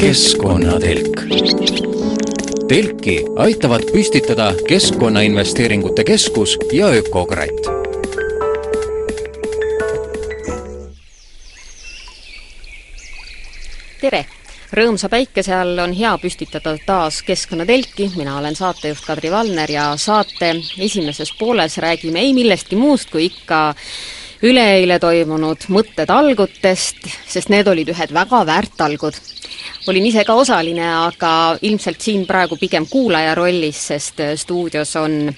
[0.00, 1.20] keskkonnatelk.
[2.68, 7.68] telki aitavad püstitada Keskkonnainvesteeringute Keskus ja Ökokratt
[14.00, 14.26] tere!
[14.72, 20.54] rõõmsa päikese all on hea püstitada taas keskkonnatelki, mina olen saatejuht Kadri Valner ja saate
[20.78, 23.74] esimeses pooles räägime ei millestki muust kui ikka
[24.42, 29.14] üleeile toimunud mõttetalgutest, sest need olid ühed väga väärt talgud.
[29.88, 35.32] olin ise ka osaline, aga ilmselt siin praegu pigem kuulaja rollis, sest stuudios on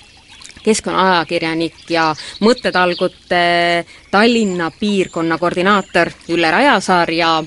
[0.65, 7.42] keskkonnaajakirjanik ja mõttetalgute Tallinna piirkonna koordinaator Ülle Rajasaar ja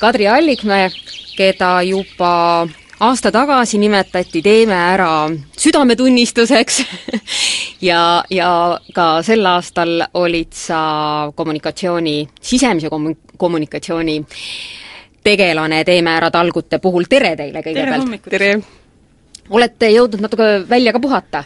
[0.00, 0.90] Kadri Allikmäe,
[1.36, 2.66] keda juba
[3.02, 6.82] aasta tagasi nimetati Teeme ära südametunnistuseks
[7.88, 8.50] ja, ja
[8.94, 10.82] ka sel aastal olid sa
[11.34, 14.20] kommunikatsiooni, sisemise kom-, kommunikatsiooni
[15.24, 18.30] tegelane Teeme ära talgute puhul, tere teile kõigepealt!
[18.30, 18.52] tere!
[19.50, 21.44] olete jõudnud natuke välja ka puhata?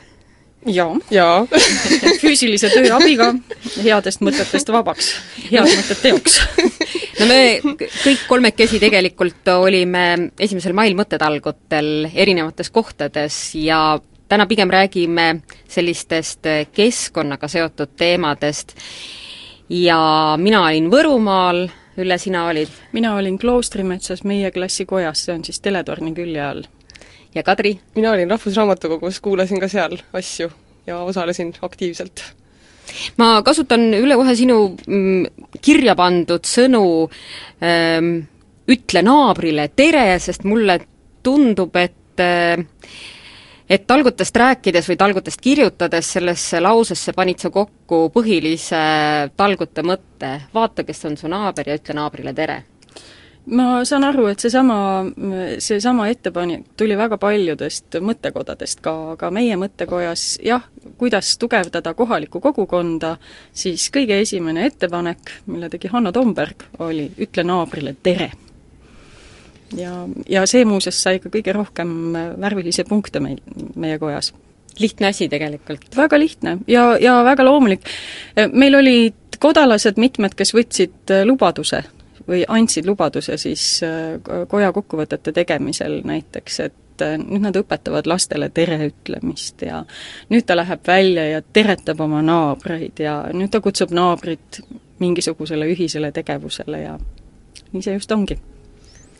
[0.67, 0.93] jaa.
[1.11, 1.47] jaa
[2.23, 3.33] füüsilise töö abiga
[3.81, 5.15] headest mõtetest vabaks,
[5.49, 6.43] head mõtted teoks
[7.21, 15.27] no me kõik kolmekesi tegelikult olime esimesel mail mõttetalgutel erinevates kohtades ja täna pigem räägime
[15.69, 18.77] sellistest keskkonnaga seotud teemadest
[19.73, 19.99] ja
[20.41, 22.73] mina olin Võrumaal, Ülle, sina olid?
[22.93, 26.65] mina olin Kloostrimetsas meie klassikojas, see on siis teletorni külje all.
[27.35, 27.79] ja Kadri?
[27.95, 30.51] mina olin Rahvusraamatukogus, kuulasin ka seal asju
[30.87, 32.25] ja osalesin aktiivselt
[33.21, 36.85] ma kasutan üle kohe sinu mm, kirja pandud sõnu
[37.65, 38.15] ähm,
[38.71, 40.81] ütle naabrile tere, sest mulle
[41.27, 42.63] tundub, et äh,
[43.67, 48.79] et talgutest rääkides või talgutest kirjutades sellesse lausesse panid sa kokku põhilise
[49.37, 52.61] talgute mõtte, vaata, kes on su naaber ja ütle naabrile tere
[53.47, 54.79] ma saan aru, et seesama,
[55.63, 60.65] seesama ettepanek tuli väga paljudest mõttekodadest ka, aga meie mõttekojas jah,
[60.99, 63.17] kuidas tugevdada kohalikku kogukonda,
[63.55, 68.33] siis kõige esimene ettepanek, mille tegi Hanno Tomberg, oli ütle naabrile tere.
[69.77, 69.93] ja,
[70.29, 73.41] ja see muuseas sai ka kõige rohkem värvilisi punkte meil,
[73.75, 74.33] meie kojas
[74.79, 75.87] lihtne asi tegelikult.
[75.97, 77.81] väga lihtne ja, ja väga loomulik.
[78.53, 81.85] meil olid kodalased mitmed, kes võtsid lubaduse
[82.29, 84.17] või andsid lubaduse siis äh,
[84.49, 89.85] koja kokkuvõtete tegemisel näiteks, et äh, nüüd nad õpetavad lastele tere ütlemist ja
[90.33, 94.61] nüüd ta läheb välja ja teretab oma naabreid ja nüüd ta kutsub naabrit
[94.99, 96.99] mingisugusele ühisele tegevusele ja
[97.73, 98.39] nii see just ongi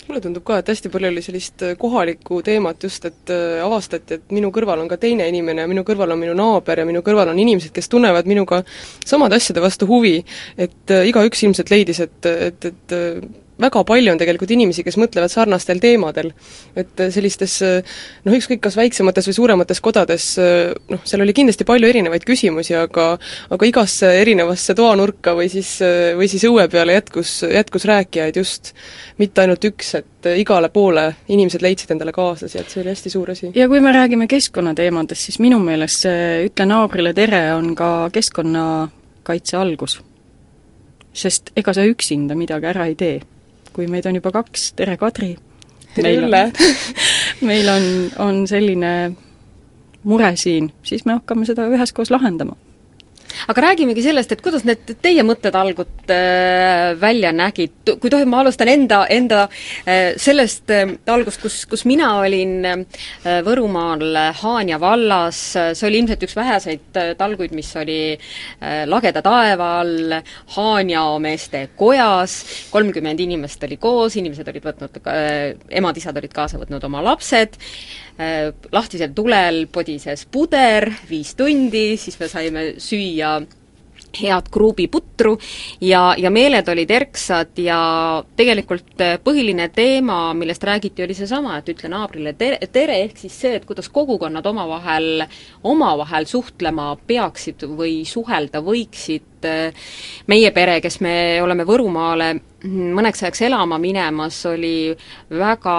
[0.09, 4.21] mulle tundub ka, et hästi palju oli sellist äh, kohalikku teemat just, et äh, avastati,
[4.21, 7.03] et minu kõrval on ka teine inimene ja minu kõrval on minu naaber ja minu
[7.07, 8.63] kõrval on inimesed, kes tunnevad minuga
[9.05, 10.19] samade asjade vastu huvi.
[10.57, 12.97] et äh, igaüks ilmselt leidis, et, et, et
[13.61, 16.33] väga palju on tegelikult inimesi, kes mõtlevad sarnastel teemadel.
[16.77, 20.27] et sellistes noh, ükskõik kas väiksemates või suuremates kodades
[20.93, 23.07] noh, seal oli kindlasti palju erinevaid küsimusi, aga
[23.51, 25.79] aga igasse erinevasse toanurka või siis,
[26.17, 28.75] või siis õue peale jätkus, jätkus rääkijaid just,
[29.19, 33.31] mitte ainult üks, et igale poole inimesed leidsid endale kaaslasi, et see oli hästi suur
[33.33, 33.53] asi.
[33.55, 39.57] ja kui me räägime keskkonnateemadest, siis minu meelest see Ütle naabrile tere on ka keskkonnakaitse
[39.57, 40.01] algus.
[41.17, 43.17] sest ega sa üksinda midagi ära ei tee
[43.77, 45.35] kui meid on juba kaks, tere Kadri!
[45.95, 46.43] tere Ülle!
[47.49, 47.89] meil on,
[48.25, 48.93] on selline
[50.07, 52.57] mure siin, siis me hakkame seda üheskoos lahendama
[53.51, 58.71] aga räägimegi sellest, et kuidas need teie mõttetalgud äh, välja nägid, kui tohib, ma alustan
[58.73, 59.45] enda, enda
[59.87, 62.87] äh, sellest äh, talgust, kus, kus mina olin
[63.47, 67.99] Võrumaal Haanja vallas, see oli ilmselt üks väheseid äh, talguid, mis oli
[68.87, 70.17] lageda taeva all
[70.57, 72.39] Haanja meeste kojas,
[72.73, 75.01] kolmkümmend inimest oli koos, inimesed olid võtnud
[75.81, 77.59] emad-isad olid kaasa võtnud oma lapsed
[78.73, 83.37] lahtisel tulel podises puder viis tundi, siis me saime süüa
[84.17, 85.37] head kruubiputru
[85.81, 87.79] ja, ja meeled olid erksad ja
[88.37, 93.37] tegelikult äh, põhiline teema, millest räägiti, oli seesama, et ütle naabrile tere, tere, ehk siis
[93.45, 95.27] see, et kuidas kogukonnad omavahel,
[95.65, 99.36] omavahel suhtlema peaksid või suhelda võiksid,
[100.27, 102.35] meie pere, kes me oleme Võrumaale
[102.67, 104.95] mõneks ajaks elama minemas, oli
[105.31, 105.77] väga,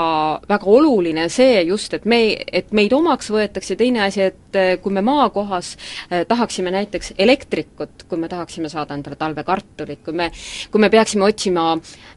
[0.49, 2.19] väga oluline see just, et me,
[2.53, 5.73] et meid omaks võetakse teine asi, et eh, kui me maakohas
[6.09, 10.29] eh, tahaksime näiteks elektrikut, kui me tahaksime saada endale talvekartulit, kui me,
[10.71, 11.69] kui me peaksime otsima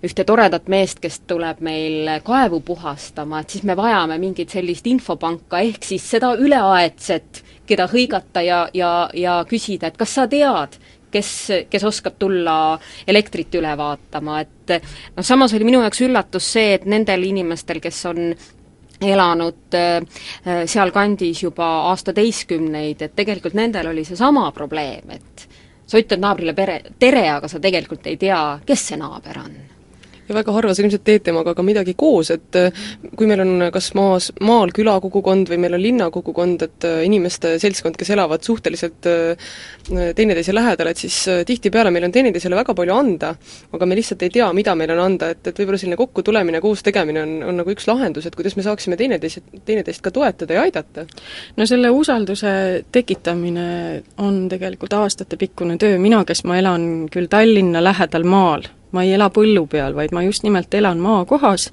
[0.06, 5.64] ühte toredat meest, kes tuleb meil kaevu puhastama, et siis me vajame mingit sellist infopanka,
[5.64, 10.76] ehk siis seda üleaedset, keda hõigata ja, ja, ja küsida, et kas sa tead,
[11.12, 11.32] kes,
[11.70, 12.54] kes oskab tulla
[13.08, 14.74] elektrit üle vaatama, et
[15.16, 18.34] noh, samas oli minu jaoks üllatus see, et nendel inimestel, kes on
[19.00, 20.20] elanud äh,
[20.68, 25.48] sealkandis juba aastateistkümneid, et tegelikult nendel oli seesama probleem, et
[25.86, 29.60] sa ütled naabrile pere, tere, aga sa tegelikult ei tea, kes see naaber on
[30.30, 32.70] ja väga harva sa ilmselt teed temaga ka midagi koos, et äh,
[33.18, 37.98] kui meil on kas maas, maal külakogukond või meil on linnakogukond, et äh, inimeste seltskond,
[37.98, 39.50] kes elavad suhteliselt äh,
[40.16, 43.34] teineteise lähedal, et siis tihtipeale meil on teineteisele väga palju anda,
[43.74, 46.84] aga me lihtsalt ei tea, mida meil on anda, et, et võib-olla selline kokkutulemine, koos
[46.86, 50.66] tegemine on, on nagu üks lahendus, et kuidas me saaksime teineteist, teineteist ka toetada ja
[50.68, 51.06] aidata.
[51.56, 52.52] no selle usalduse
[52.92, 53.68] tekitamine
[54.22, 59.30] on tegelikult aastatepikkune töö, mina, kes ma elan küll Tallinna lähedal maal, ma ei ela
[59.30, 61.70] põllu peal, vaid ma just nimelt elan maakohas,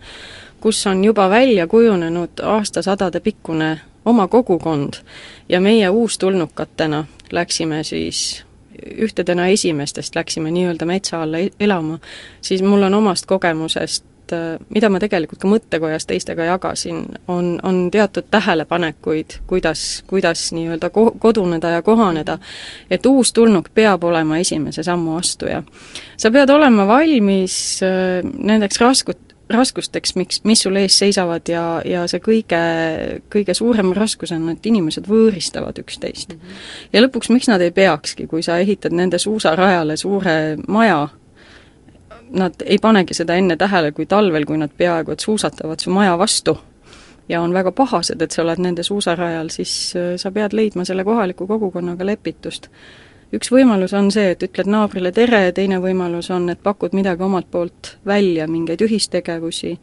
[0.60, 4.94] kus on juba välja kujunenud aastasadade pikkune oma kogukond
[5.50, 8.44] ja meie uustulnukatena läksime siis
[8.98, 12.00] ühtedena esimestest läksime nii-öelda metsa alla e-, elama,
[12.42, 17.88] siis mul on omast kogemusest äh, mida ma tegelikult ka mõttekojas teistega jagasin, on, on
[17.92, 22.38] teatud tähelepanekuid, kuidas, kuidas nii-öelda ko-, koduneda ja kohaneda,
[22.90, 25.64] et uustulnuk peab olema esimese sammu astuja
[26.18, 32.04] sa pead olema valmis äh, nendeks raskut-, raskusteks, miks, mis sul ees seisavad ja, ja
[32.10, 32.62] see kõige,
[33.34, 36.42] kõige suurem raskus on, et inimesed võõristavad üksteist mm.
[36.42, 36.66] -hmm.
[36.94, 41.08] ja lõpuks, miks nad ei peakski, kui sa ehitad nende suusarajale suure maja,
[42.32, 46.18] nad ei panegi seda enne tähele, kui talvel, kui nad peaaegu et suusatavad su maja
[46.18, 46.58] vastu
[47.30, 51.04] ja on väga pahased, et sa oled nende suusarajal, siis äh, sa pead leidma selle
[51.04, 52.72] kohaliku kogukonnaga lepitust
[53.36, 57.50] üks võimalus on see, et ütled naabrile tere teine võimalus on, et pakud midagi omalt
[57.52, 59.74] poolt välja, mingeid ühistegevusi,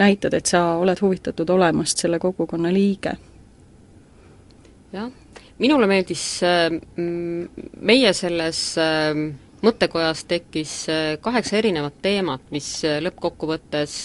[0.00, 3.16] näitad, et sa oled huvitatud olemast selle kogukonna liige.
[4.92, 5.10] jah,
[5.58, 9.14] minule meeldis äh, meie selles äh,
[9.62, 12.68] mõttekojas tekkis äh, kaheksa erinevat teemat, mis
[13.06, 13.96] lõppkokkuvõttes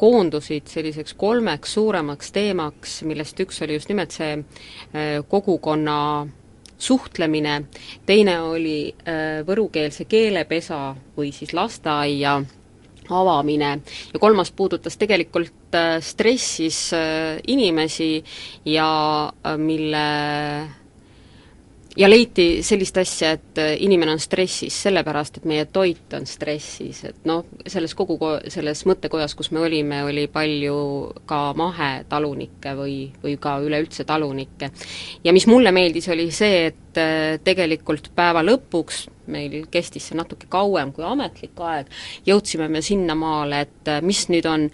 [0.00, 4.38] koondusid selliseks kolmeks suuremaks teemaks, millest üks oli just nimelt see
[5.28, 5.98] kogukonna
[6.78, 7.62] suhtlemine,
[8.06, 12.38] teine oli äh, võrukeelse keelepesa või siis lasteaia
[13.06, 13.70] avamine
[14.12, 18.24] ja kolmas puudutas tegelikult äh, stressis äh, inimesi
[18.64, 20.06] ja mille
[21.96, 27.02] ja leiti sellist asja, et äh, inimene on stressis sellepärast, et meie toit on stressis,
[27.08, 28.18] et noh, selles kogu,
[28.52, 30.76] selles mõttekojas, kus me olime, oli palju
[31.28, 34.70] ka mahetalunikke või, või ka üleüldse talunikke.
[35.24, 40.46] ja mis mulle meeldis, oli see, et äh, tegelikult päeva lõpuks, meil kestis see natuke
[40.50, 41.90] kauem kui ametlik aeg,
[42.26, 44.68] jõudsime me sinnamaale, et äh, mis nüüd on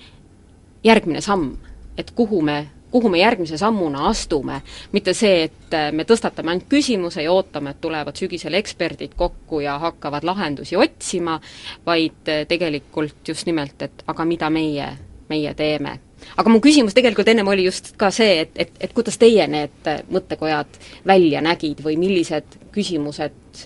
[0.85, 1.55] järgmine samm,
[1.97, 4.61] et kuhu me kuhu me järgmise sammuna astume,
[4.93, 9.63] mitte see, et äh, me tõstatame ainult küsimuse ja ootame, et tulevad sügisel eksperdid kokku
[9.65, 11.39] ja hakkavad lahendusi otsima,
[11.87, 14.89] vaid äh, tegelikult just nimelt, et aga mida meie,
[15.33, 15.99] meie teeme.
[16.37, 19.89] aga mu küsimus tegelikult ennem oli just ka see, et, et, et kuidas teie need
[19.91, 23.65] äh, mõttekojad välja nägid või millised küsimused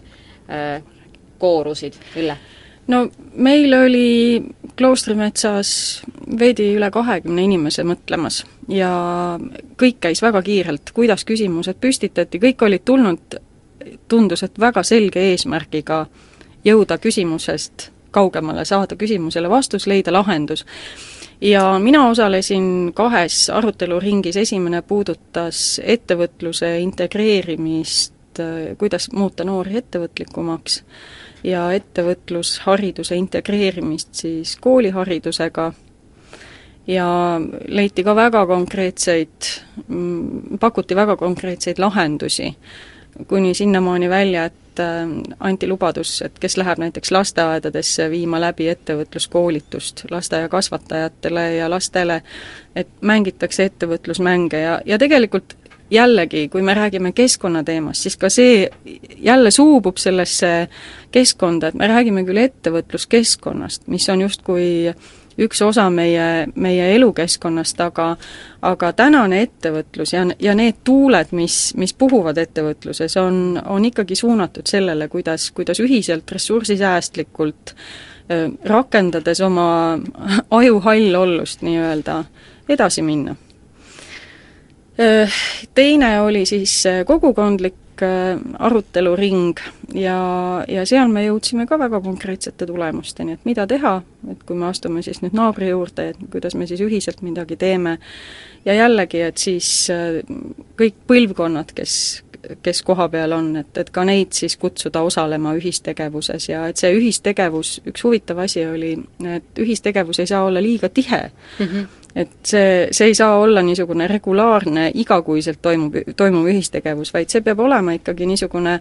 [0.49, 0.79] äh,
[1.39, 2.39] koorusid, Ülle?
[2.89, 4.43] No meil oli
[4.77, 5.71] kloostrimetsas
[6.39, 8.91] veidi üle kahekümne inimese mõtlemas ja
[9.81, 13.39] kõik käis väga kiirelt, kuidas küsimused püstitati, kõik olid tulnud,
[14.09, 16.07] tundus, et väga selge eesmärgiga
[16.67, 20.65] jõuda küsimusest kaugemale, saada küsimusele vastus, leida lahendus.
[21.41, 28.41] ja mina osalesin kahes aruteluringis, esimene puudutas ettevõtluse integreerimist,
[28.79, 30.83] kuidas muuta noori ettevõtlikumaks
[31.47, 35.73] ja ettevõtlushariduse integreerimist siis kooliharidusega.
[36.87, 37.07] Ja
[37.69, 39.49] leiti ka väga konkreetseid,
[39.89, 42.53] mm, pakuti väga konkreetseid lahendusi,
[43.27, 45.09] kuni sinnamaani välja, et äh,
[45.41, 52.21] anti lubadus, et kes läheb näiteks lasteaedadesse viima läbi ettevõtluskoolitust lasteaiakasvatajatele ja lastele,
[52.77, 55.57] et mängitakse ettevõtlusmänge ja, ja tegelikult
[55.91, 58.69] jällegi, kui me räägime keskkonnateemast, siis ka see
[59.17, 60.69] jälle suubub sellesse
[61.11, 64.67] keskkonda, et me räägime küll ettevõtluskeskkonnast, mis on justkui
[65.39, 68.09] üks osa meie, meie elukeskkonnast, aga
[68.67, 74.67] aga tänane ettevõtlus ja, ja need tuuled, mis, mis puhuvad ettevõtluses, on, on ikkagi suunatud
[74.67, 77.77] sellele, kuidas, kuidas ühiselt ressursisäästlikult
[78.65, 79.69] rakendades oma
[80.59, 82.25] aju hallollust nii-öelda
[82.69, 83.37] edasi minna
[85.75, 89.59] Teine oli siis kogukondlik äh, aruteluring
[89.95, 90.19] ja,
[90.69, 93.99] ja seal me jõudsime ka väga konkreetsete tulemusteni, et mida teha,
[94.33, 97.99] et kui me astume siis nüüd naabri juurde, et kuidas me siis ühiselt midagi teeme,
[98.65, 100.21] ja jällegi, et siis äh,
[100.79, 101.99] kõik põlvkonnad, kes,
[102.63, 107.81] kes kohapeal on, et, et ka neid siis kutsuda osalema ühistegevuses ja et see ühistegevus,
[107.87, 108.97] üks huvitav asi oli,
[109.29, 111.67] et ühistegevus ei saa olla liiga tihe mm.
[111.67, 117.45] -hmm et see, see ei saa olla niisugune regulaarne, igakuiselt toimub, toimuv ühistegevus, vaid see
[117.45, 118.79] peab olema ikkagi niisugune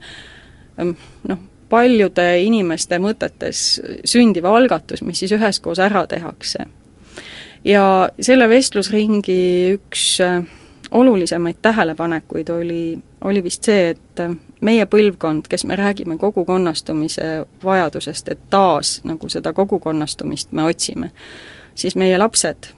[0.80, 0.96] ähm,
[1.28, 3.64] noh, paljude inimeste mõtetes
[4.08, 6.66] sündiv algatus, mis siis üheskoos ära tehakse.
[7.66, 9.42] ja selle vestlusringi
[9.74, 10.40] üks äh,
[10.92, 18.32] olulisemaid tähelepanekuid oli, oli vist see, et äh, meie põlvkond, kes me räägime kogukonnastumise vajadusest,
[18.32, 21.12] et taas nagu seda kogukonnastumist me otsime,
[21.76, 22.72] siis meie lapsed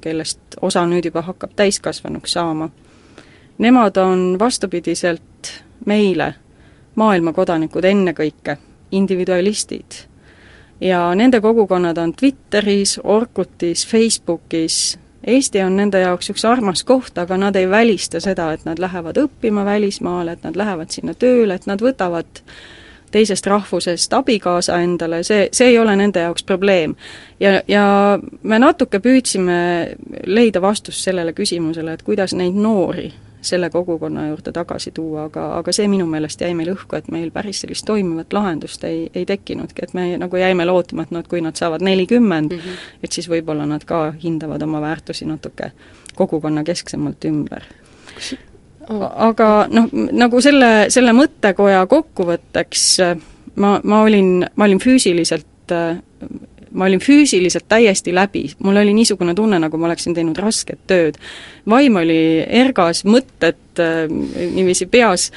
[0.00, 2.68] kellest osa nüüd juba hakkab täiskasvanuks saama,
[3.58, 5.52] nemad on vastupidiselt
[5.86, 6.34] meile
[6.94, 8.56] maailmakodanikud ennekõike,
[8.90, 10.06] individualistid.
[10.80, 17.36] ja nende kogukonnad on Twitteris, Orkutis, Facebookis, Eesti on nende jaoks üks armas koht, aga
[17.36, 21.66] nad ei välista seda, et nad lähevad õppima välismaale, et nad lähevad sinna tööle, et
[21.66, 22.42] nad võtavad
[23.10, 26.96] teisest rahvusest abikaasa endale, see, see ei ole nende jaoks probleem.
[27.40, 29.60] ja, ja me natuke püüdsime
[30.26, 33.12] leida vastust sellele küsimusele, et kuidas neid noori
[33.46, 37.30] selle kogukonna juurde tagasi tuua, aga, aga see minu meelest jäi meil õhku, et meil
[37.34, 41.30] päris sellist toimivat lahendust ei, ei tekkinudki, et me nagu jäime lootma, et noh, et
[41.30, 42.98] kui nad saavad nelikümmend mm, -hmm.
[43.06, 45.72] et siis võib-olla nad ka hindavad oma väärtusi natuke
[46.14, 47.70] kogukonnakesksemalt ümber
[48.88, 52.84] aga noh, nagu selle, selle mõttekoja kokkuvõtteks
[53.62, 55.74] ma, ma olin, ma olin füüsiliselt
[56.76, 61.16] ma olin füüsiliselt täiesti läbi, mul oli niisugune tunne, nagu ma oleksin teinud rasket tööd.
[61.68, 65.30] vaim oli ergas, mõtted niiviisi peas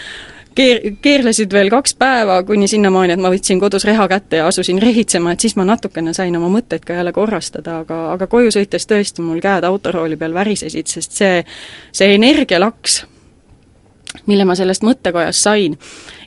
[0.59, 4.81] keer-, keerlesid veel kaks päeva, kuni sinnamaani, et ma võtsin kodus reha kätte ja asusin
[4.81, 8.89] rehitsema, et siis ma natukene sain oma mõtteid ka jälle korrastada, aga, aga koju sõites
[8.89, 11.39] tõesti mul käed autorooli peal värisesid, sest see,
[11.95, 13.03] see energialaks,
[14.25, 15.77] mille ma sellest mõttekojast sain.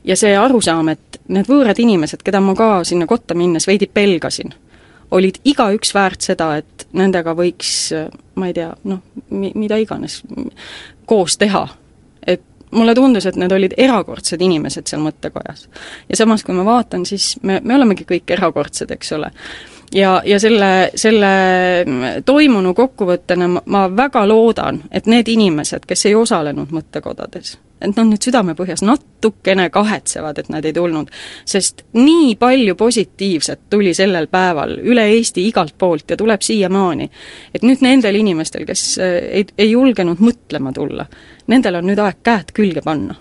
[0.05, 4.55] ja see arusaam, et need võõrad inimesed, keda ma ka sinna kotta minnes veidi pelgasin,
[5.11, 7.93] olid igaüks väärt seda, et nendega võiks,
[8.35, 10.23] ma ei tea, noh, mi-, mida iganes,
[11.07, 11.69] koos teha.
[12.27, 15.69] et mulle tundus, et need olid erakordsed inimesed seal mõttekojas.
[16.09, 19.31] ja samas, kui ma vaatan, siis me, me olemegi kõik erakordsed, eks ole
[19.95, 21.33] ja, ja selle, selle
[22.25, 28.23] toimunu kokkuvõttena ma, väga loodan, et need inimesed, kes ei osalenud mõttekodades, et nad nüüd
[28.25, 31.11] südamepõhjas natukene kahetsevad, et nad ei tulnud.
[31.45, 37.11] sest nii palju positiivset tuli sellel päeval üle Eesti igalt poolt ja tuleb siiamaani.
[37.55, 41.07] et nüüd nendel inimestel, kes äh, ei, ei julgenud mõtlema tulla,
[41.47, 43.15] nendel on nüüd aeg käed külge panna.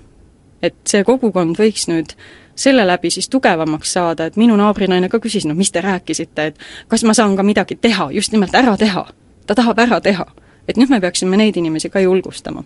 [0.62, 2.16] et see kogukond võiks nüüd
[2.55, 6.60] selle läbi siis tugevamaks saada, et minu naabrinaine ka küsis, no mis te rääkisite, et
[6.88, 9.08] kas ma saan ka midagi teha, just nimelt ära teha.
[9.48, 10.25] ta tahab ära teha.
[10.67, 12.63] et nüüd me peaksime neid inimesi ka julgustama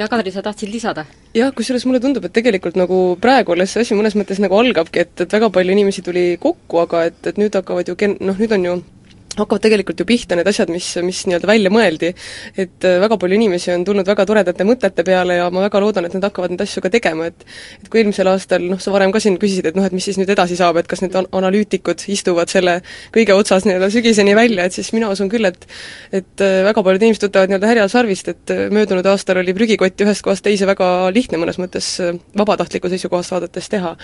[0.00, 1.04] ja Kadri, sa tahtsid lisada?
[1.34, 5.04] jah, kusjuures mulle tundub, et tegelikult nagu praegu alles see asi mõnes mõttes nagu algabki,
[5.04, 8.40] et, et väga palju inimesi tuli kokku, aga et, et nüüd hakkavad ju ken-, noh
[8.40, 8.76] nüüd on ju
[9.38, 12.10] hakkavad tegelikult ju pihta need asjad, mis, mis nii-öelda välja mõeldi.
[12.58, 16.08] et äh, väga palju inimesi on tulnud väga toredate mõtete peale ja ma väga loodan,
[16.08, 17.44] et nad hakkavad neid asju ka tegema, et
[17.80, 20.18] et kui eelmisel aastal, noh, sa varem ka siin küsisid, et noh, et mis siis
[20.18, 22.80] nüüd edasi saab, et kas need analüütikud istuvad selle
[23.14, 25.66] kõige otsas nii-öelda sügiseni välja, et siis mina usun küll, et
[26.12, 30.08] et äh, väga paljud inimesed võtavad nii-öelda härjal sarvist, et äh, möödunud aastal oli prügikotti
[30.08, 31.92] ühest kohast teise väga lihtne mõnes mõttes
[32.36, 33.94] vabatahtliku seisukohast vaadates teha.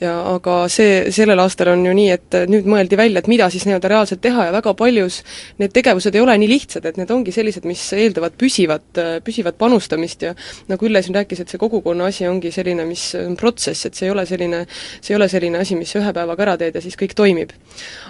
[0.00, 3.66] ja aga see, sellel aastal on ju nii, et nüüd mõeldi välja, et mida siis
[3.66, 5.22] nii-öelda reaalselt teha ja väga paljus
[5.60, 10.26] need tegevused ei ole nii lihtsad, et need ongi sellised, mis eeldavad püsivat, püsivat panustamist
[10.28, 10.34] ja
[10.70, 14.06] nagu Ülle siin rääkis, et see kogukonna asi ongi selline, mis on protsess, et see
[14.06, 14.64] ei ole selline,
[15.00, 17.56] see ei ole selline asi, mis ühe päevaga ära teed ja siis kõik toimib.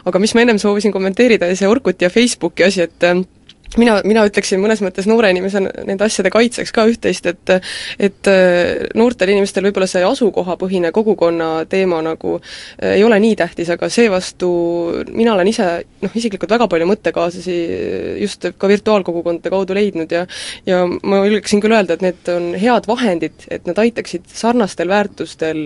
[0.05, 3.11] aga mis ma ennem soovisin kommenteerida, see Orkuti ja Facebooki asi, et
[3.77, 7.55] mina, mina ütleksin mõnes mõttes noore inimesena nende asjade kaitseks ka üht-teist, et
[7.99, 13.71] et äh, noortel inimestel võib-olla see asukohapõhine kogukonna teema nagu äh, ei ole nii tähtis,
[13.75, 14.51] aga seevastu
[15.11, 15.69] mina olen ise
[16.03, 17.57] noh, isiklikult väga palju mõttekaaslasi
[18.23, 20.27] just ka virtuaalkogukondade kaudu leidnud ja
[20.67, 25.61] ja ma julgeksin küll öelda, et need on head vahendid, et nad aitaksid sarnastel väärtustel,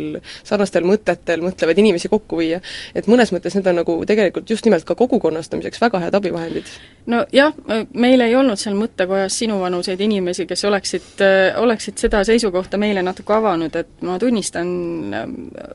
[0.46, 2.60] sarnastel mõtetel mõtlevaid inimesi kokku viia.
[2.94, 6.68] et mõnes mõttes need on nagu tegelikult just nimelt ka kogukonnastamiseks väga head abivahendid.
[7.06, 7.54] nojah,
[8.00, 13.34] meil ei olnud seal mõttekojas sinuvanuseid inimesi, kes oleksid, äh, oleksid seda seisukohta meile natuke
[13.36, 14.68] avanud, et ma tunnistan,
[15.14, 15.24] äh,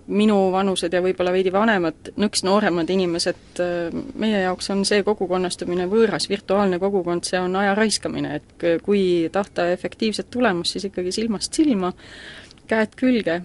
[0.07, 6.29] minuvanused ja võib-olla veidi vanemad, nõks nooremad inimesed, äh, meie jaoks on see kogukonnastumine võõras,
[6.29, 11.93] virtuaalne kogukond, see on aja raiskamine, et kui tahta efektiivset tulemust, siis ikkagi silmast silma,
[12.67, 13.41] käed külge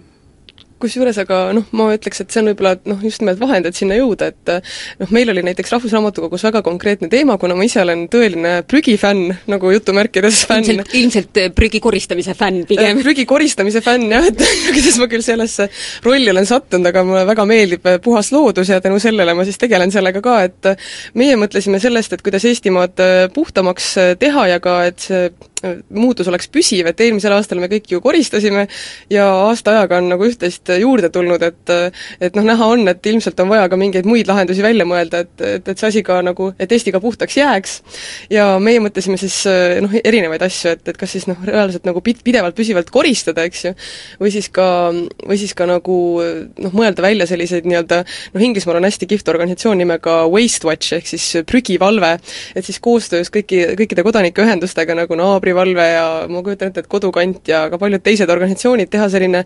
[0.81, 3.97] kusjuures aga noh, ma ütleks, et see on võib-olla noh, just nimelt vahend, et sinna
[3.99, 4.53] jõuda, et
[5.01, 9.71] noh, meil oli näiteks Rahvusraamatukogus väga konkreetne teema, kuna ma ise olen tõeline prügifänn, nagu
[9.73, 10.65] jutumärkides fänn.
[10.65, 12.97] ilmselt, ilmselt eh, prügi koristamise fänn pigem.
[12.97, 14.41] Äh, prügi koristamise fänn jah, et
[14.75, 15.69] kuidas ma küll sellesse
[16.05, 19.59] rolli olen sattunud, aga mulle väga meeldib äh, puhas loodus ja tänu sellele ma siis
[19.61, 20.73] tegelen sellega ka, et
[21.19, 25.29] meie mõtlesime sellest, et kuidas Eestimaad äh, puhtamaks teha ja ka, et see
[25.93, 28.67] muutus oleks püsiv, et eelmisel aastal me kõik ju koristasime
[29.11, 31.73] ja aasta ajaga on nagu üht-teist juurde tulnud, et
[32.21, 35.33] et noh, näha on, et ilmselt on vaja ka mingeid muid lahendusi välja mõelda, et,
[35.41, 37.77] et, et see asi ka nagu, et Eesti ka puhtaks jääks.
[38.29, 39.41] ja meie mõtlesime siis
[39.83, 43.65] noh, erinevaid asju, et, et kas siis noh, reaalselt nagu pid-, pidevalt püsivalt koristada, eks
[43.65, 43.73] ju,
[44.21, 44.67] või siis ka,
[45.27, 49.81] või siis ka nagu noh, mõelda välja selliseid nii-öelda noh, Inglismaal on hästi kihvt organisatsioon
[49.81, 52.15] nimega Waste Watch, ehk siis prügivalve,
[52.55, 57.47] et siis koostöös kõiki, kõikide kodanikeühendustega nagu naabri piirivalve ja ma kujutan ette, et Kodukant
[57.47, 59.43] ja ka paljud teised organisatsioonid teha selline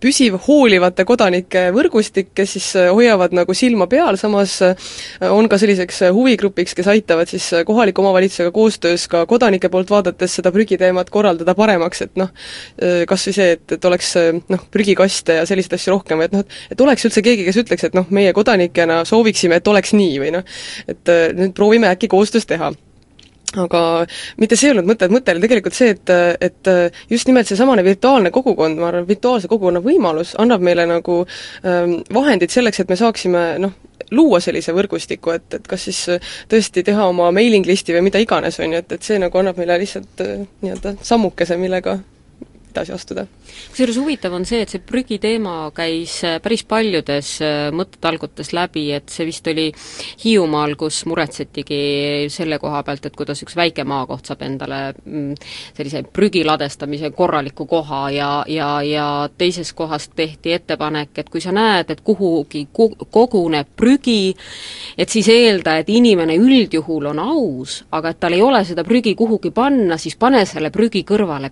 [0.00, 4.58] püsiv hoolivate kodanike võrgustik, kes siis hoiavad nagu silma peal, samas
[5.28, 10.52] on ka selliseks huvigrupiks, kes aitavad siis kohaliku omavalitsusega koostöös ka kodanike poolt vaadates seda
[10.54, 12.32] prügiteemat korraldada paremaks, et noh,
[13.08, 14.14] kas või see, et, et oleks
[14.52, 17.98] noh, prügikaste ja selliseid asju rohkem, et noh, et oleks üldse keegi, kes ütleks, et
[17.98, 22.72] noh, meie kodanikena sooviksime, et oleks nii või noh, et nüüd proovime äkki koostöös teha
[23.56, 23.82] aga
[24.40, 26.12] mitte see ei olnud mõte, et mõte oli tegelikult see, et,
[26.44, 26.70] et
[27.10, 31.20] just nimelt seesamane virtuaalne kogukond, ma arvan, virtuaalse kogukonna võimalus annab meile nagu
[31.64, 33.74] ähm, vahendid selleks, et me saaksime noh,
[34.10, 38.60] luua sellise võrgustiku, et, et kas siis tõesti teha oma mailing listi või mida iganes,
[38.60, 41.98] on ju, et, et see nagu annab meile lihtsalt äh, nii-öelda sammukese, millega
[42.70, 43.26] edasi astuda.
[43.70, 49.08] kusjuures huvitav on see, et see prügiteema käis äh, päris paljudes äh, mõttetalgutes läbi, et
[49.12, 49.68] see vist oli
[50.24, 55.34] Hiiumaal, kus muretsetigi selle koha pealt, et kuidas üks väike maakoht saab endale mm,
[55.76, 59.08] sellise prügi ladestamise korraliku koha ja, ja, ja
[59.38, 64.34] teises kohas tehti ettepanek, et kui sa näed, et kuhugi koguneb prügi,
[64.98, 69.14] et siis eelda, et inimene üldjuhul on aus, aga et tal ei ole seda prügi
[69.18, 71.50] kuhugi panna, siis pane selle prügi kõrvale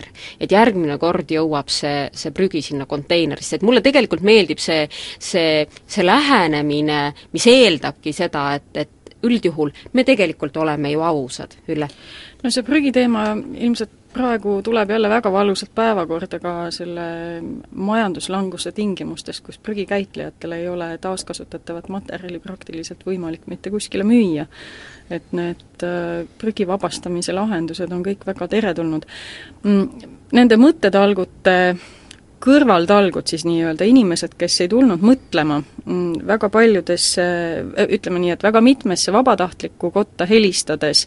[0.00, 4.86] prügikonteiner et järgmine kord jõuab see, see prügi sinna konteinerisse, et mulle tegelikult meeldib see,
[5.18, 11.88] see, see lähenemine, mis eeldabki seda, et, et üldjuhul me tegelikult oleme ju ausad, Ülle.
[12.42, 17.02] No see prügiteema ilmselt praegu tuleb jälle väga valusalt päevakorda ka selle
[17.70, 24.46] majanduslanguse tingimustes, kus prügikäitlejatel ei ole taaskasutatavat materjali praktiliselt võimalik mitte kuskile müüa
[25.10, 29.06] et need äh, prügi vabastamise lahendused on kõik väga teretulnud.
[29.66, 31.56] Mm, nende mõttetalgute
[32.40, 37.24] kõrvaltalgud siis nii-öelda, inimesed, kes ei tulnud mõtlema, mm, väga paljudesse,
[37.98, 41.06] ütleme nii, et väga mitmesse vabatahtlikku kotta helistades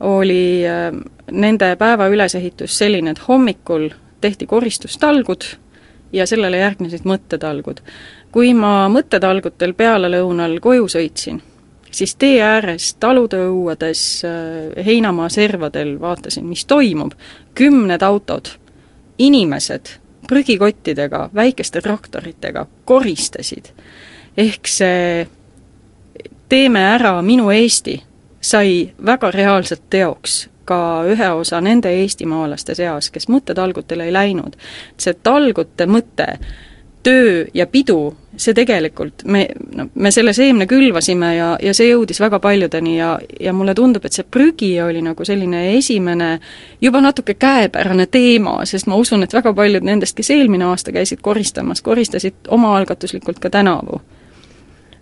[0.00, 0.92] oli äh,
[1.30, 3.88] nende päeva ülesehitus selline, et hommikul
[4.20, 5.44] tehti koristustalgud
[6.12, 7.82] ja sellele järgnesid mõttetalgud.
[8.32, 11.40] kui ma mõttetalgutel pealelõunal koju sõitsin,
[11.90, 17.14] siis tee ääres, talude õuedes, äh, heinamaa servadel vaatasin, mis toimub,
[17.54, 18.52] kümned autod,
[19.18, 23.72] inimesed prügikottidega, väikeste traktoritega koristasid.
[24.36, 25.26] ehk see
[26.48, 27.98] Teeme ära minu Eesti
[28.40, 34.56] sai väga reaalselt teoks ka ühe osa nende eestimaalaste seas, kes mõttetalgutele ei läinud.
[34.96, 36.26] see talgute mõte,
[37.02, 42.20] töö ja pidu see tegelikult, me, no me selle seemne külvasime ja, ja see jõudis
[42.22, 46.28] väga paljudeni ja, ja mulle tundub, et see prügi oli nagu selline esimene
[46.80, 51.22] juba natuke käepärane teema, sest ma usun, et väga paljud nendest, kes eelmine aasta käisid
[51.24, 54.00] koristamas, koristasid omaalgatuslikult ka tänavu.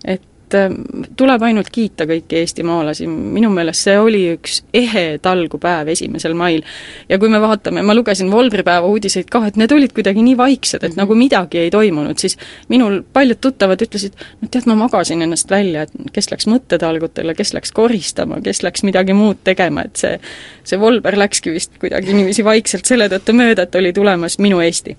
[0.05, 5.91] et et ähm, tuleb ainult kiita kõiki eestimaalasi, minu meelest see oli üks ehe talgupäev
[5.91, 6.63] esimesel mail.
[7.09, 10.85] ja kui me vaatame, ma lugesin Volbripäeva uudiseid ka, et need olid kuidagi nii vaiksed,
[10.85, 11.03] et -hmm.
[11.03, 15.83] nagu midagi ei toimunud, siis minul paljud tuttavad ütlesid, no tead, ma magasin ennast välja,
[15.83, 20.21] et kes läks mõttetalgutele, kes läks koristama, kes läks midagi muud tegema, et see
[20.65, 24.97] see Volber läkski vist kuidagi niiviisi vaikselt selle tõttu mööda, et oli tulemas Minu Eesti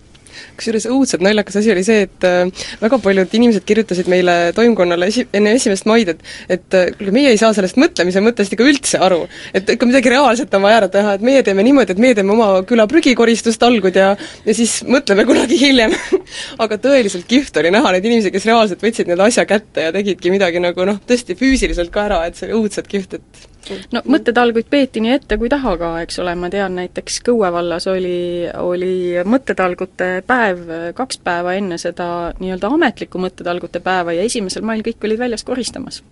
[0.58, 5.28] kusjuures õudselt naljakas asi oli see, et äh, väga paljud inimesed kirjutasid meile toimkonnale esi-,
[5.38, 9.02] enne esimest maid, et et äh, kuulge, meie ei saa sellest mõtlemise mõttest ikka üldse
[9.04, 9.26] aru.
[9.54, 12.34] et ikka midagi reaalset on vaja ära teha, et meie teeme niimoodi, et meie teeme
[12.36, 14.13] oma küla prügikoristustalgud ja
[14.45, 15.93] ja siis mõtleme kunagi hiljem
[16.63, 20.32] aga tõeliselt kihvt oli näha neid inimesi, kes reaalselt võtsid need asja kätte ja tegidki
[20.34, 23.47] midagi nagu noh, tõesti füüsiliselt ka ära, et see oli õudselt kihvt, et
[23.93, 27.88] no mõttetalguid peeti nii ette kui taha ka, eks ole, ma tean näiteks Kõue vallas
[27.91, 34.86] oli, oli mõttetalgute päev kaks päeva enne seda nii-öelda ametlikku mõttetalgute päeva ja esimesel mail
[34.86, 36.03] kõik olid väljas koristamas.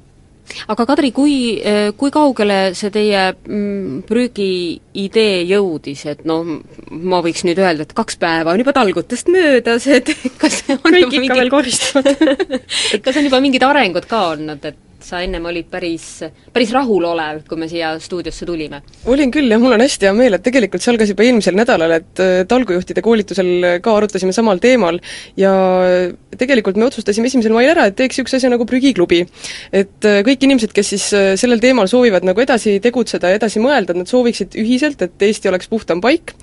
[0.70, 1.58] Aga Kadri, kui,
[1.98, 6.46] kui kaugele see teie mm, prügiidee jõudis, et noh,
[6.94, 11.08] ma võiks nüüd öelda, et kaks päeva on juba talgutest möödas, et kas on kõik
[11.08, 11.40] ikka mingi...
[11.40, 12.26] veel koristavad.
[13.06, 16.06] kas on juba mingid arengud ka olnud, et sa ennem olid päris,
[16.54, 18.82] päris rahulolev, kui me siia stuudiosse tulime.
[19.12, 21.94] olin küll jah, mul on hästi hea meel, et tegelikult see algas juba eelmisel nädalal,
[22.00, 23.52] et äh, talgujuhtide koolitusel
[23.86, 24.98] ka arutasime samal teemal
[25.40, 25.52] ja
[26.36, 29.22] tegelikult me otsustasime esimesel mail ära, et teeks niisuguse asja nagu prügiklubi.
[29.72, 33.62] et äh, kõik inimesed, kes siis äh, sellel teemal soovivad nagu edasi tegutseda ja edasi
[33.62, 36.34] mõelda, et nad sooviksid ühiselt, et Eesti oleks puhtam paik,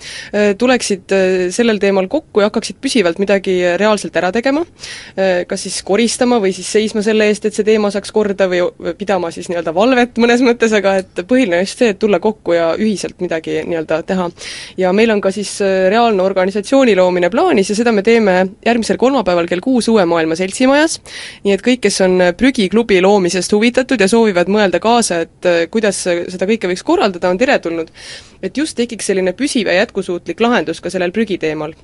[0.59, 1.12] tuleksid
[1.55, 4.64] sellel teemal kokku ja hakkaksid püsivalt midagi reaalselt ära tegema,
[5.48, 9.31] kas siis koristama või siis seisma selle eest, et see teema saaks korda või pidama
[9.35, 12.73] siis nii-öelda valvet mõnes mõttes, aga et põhiline on just see, et tulla kokku ja
[12.79, 14.29] ühiselt midagi nii-öelda teha.
[14.79, 18.37] ja meil on ka siis äh, reaalne organisatsiooni loomine plaanis ja seda me teeme
[18.67, 21.01] järgmisel kolmapäeval kell kuus Uue Maailma Seltsimajas,
[21.45, 25.62] nii et kõik, kes on äh, prügiklubi loomisest huvitatud ja soovivad mõelda kaasa, et äh,
[25.71, 27.91] kuidas seda kõike võiks korraldada, on teretulnud.
[28.43, 31.75] et just tekiks selline püsiv ja jätkusuutlik lahendus ka sellel prügiteemal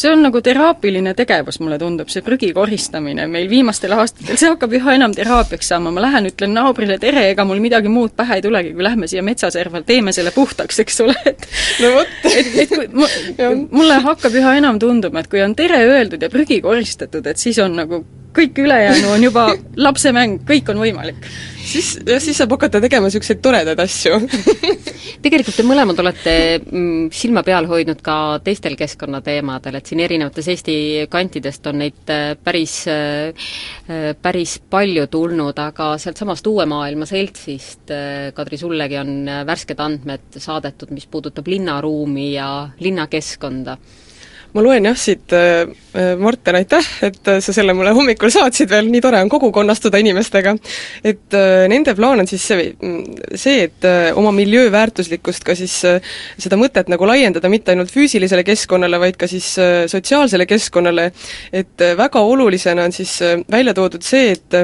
[0.00, 4.76] see on nagu teraapiline tegevus, mulle tundub, see prügi koristamine meil viimastel aastatel, see hakkab
[4.78, 8.44] üha enam teraapiaks saama, ma lähen ütlen naabrile tere, ega mul midagi muud pähe ei
[8.44, 11.46] tulegi, kui lähme siia metsaserval, teeme selle puhtaks, eks ole, et
[11.82, 12.16] no vot.
[12.30, 13.10] et, et kui mu,
[13.70, 17.60] mulle hakkab üha enam tunduma, et kui on tere öeldud ja prügi koristatud, et siis
[17.62, 18.04] on nagu
[18.36, 21.30] kõik ülejäänu on juba lapsemäng, kõik on võimalik.
[21.64, 24.20] siis, jah, siis saab hakata tegema niisuguseid toredaid asju
[25.24, 30.76] tegelikult te mõlemad olete mm, silma peal hoidnud ka teistel keskkonnateemadel, et siin erinevates Eesti
[31.12, 33.48] kantidest on neid äh, päris, äh,
[33.90, 37.90] äh, päris palju tulnud, aga sealtsamast Uue Maailma Seltsist,
[38.34, 43.76] Kadri, sullegi on värsked andmed saadetud, mis puudutab linnaruumi ja linnakeskkonda
[44.54, 48.70] ma loen jah siit, äh, äh, Marten, aitäh, et äh, sa selle mulle hommikul saatsid
[48.70, 50.56] veel, nii tore on kogukonnastuda inimestega.
[51.04, 51.36] et
[51.70, 52.66] nende plaan on siis see,
[53.38, 53.86] see, et
[54.18, 59.28] oma miljöö väärtuslikkust ka siis seda mõtet nagu laiendada mitte ainult füüsilisele keskkonnale, vaid ka
[59.30, 59.46] siis
[59.90, 61.10] sotsiaalsele keskkonnale,
[61.52, 63.16] et väga olulisena on siis
[63.50, 64.58] välja toodud see, et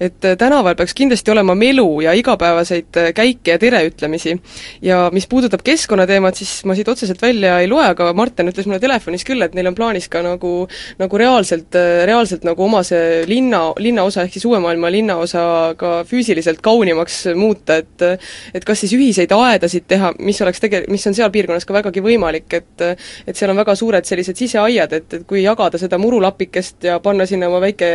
[0.00, 4.36] et tänaval peaks kindlasti olema melu ja igapäevaseid käike ja tereütlemisi.
[4.82, 8.80] ja mis puudutab keskkonnateemat, siis ma siit otseselt välja ei loe, aga Marten ütles mulle
[8.82, 10.52] telefonis küll, et neil on plaanis ka nagu,
[10.98, 11.76] nagu reaalselt,
[12.08, 15.44] reaalselt nagu oma see linna, linnaosa ehk siis Uue Maailma linnaosa
[15.78, 18.06] ka füüsiliselt kaunimaks muuta, et
[18.54, 22.02] et kas siis ühiseid aedasid teha, mis oleks tege-, mis on seal piirkonnas ka vägagi
[22.04, 22.84] võimalik, et
[23.26, 27.26] et seal on väga suured sellised siseaiad, et, et kui jagada seda murulapikest ja panna
[27.28, 27.90] sinna oma väike,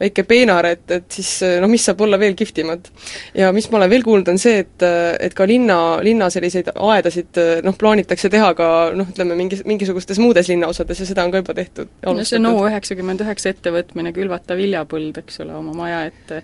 [0.00, 1.30] väike peenar, et, et siis
[1.62, 2.90] noh, mis saab olla veel kihvtimad.
[3.34, 4.86] ja mis ma olen veel kuulnud, on see, et,
[5.20, 10.48] et ka linna, linna selliseid aedasid noh, plaanitakse teha ka noh, ütleme mingi, mingisugustes muudes
[10.52, 11.94] linnaosades, osades ja seda on ka juba tehtud.
[12.04, 16.42] no see NO üheksakümmend üheksa ettevõtmine, külvata viljapõld, eks ole, oma maja ette.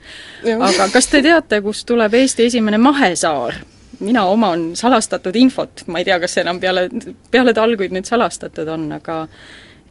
[0.57, 3.61] aga kas te teate, kust tuleb Eesti esimene mahesaar?
[4.01, 6.87] mina oman salastatud infot, ma ei tea, kas see enam peale,
[7.31, 9.25] peale talguid nüüd salastatud on, aga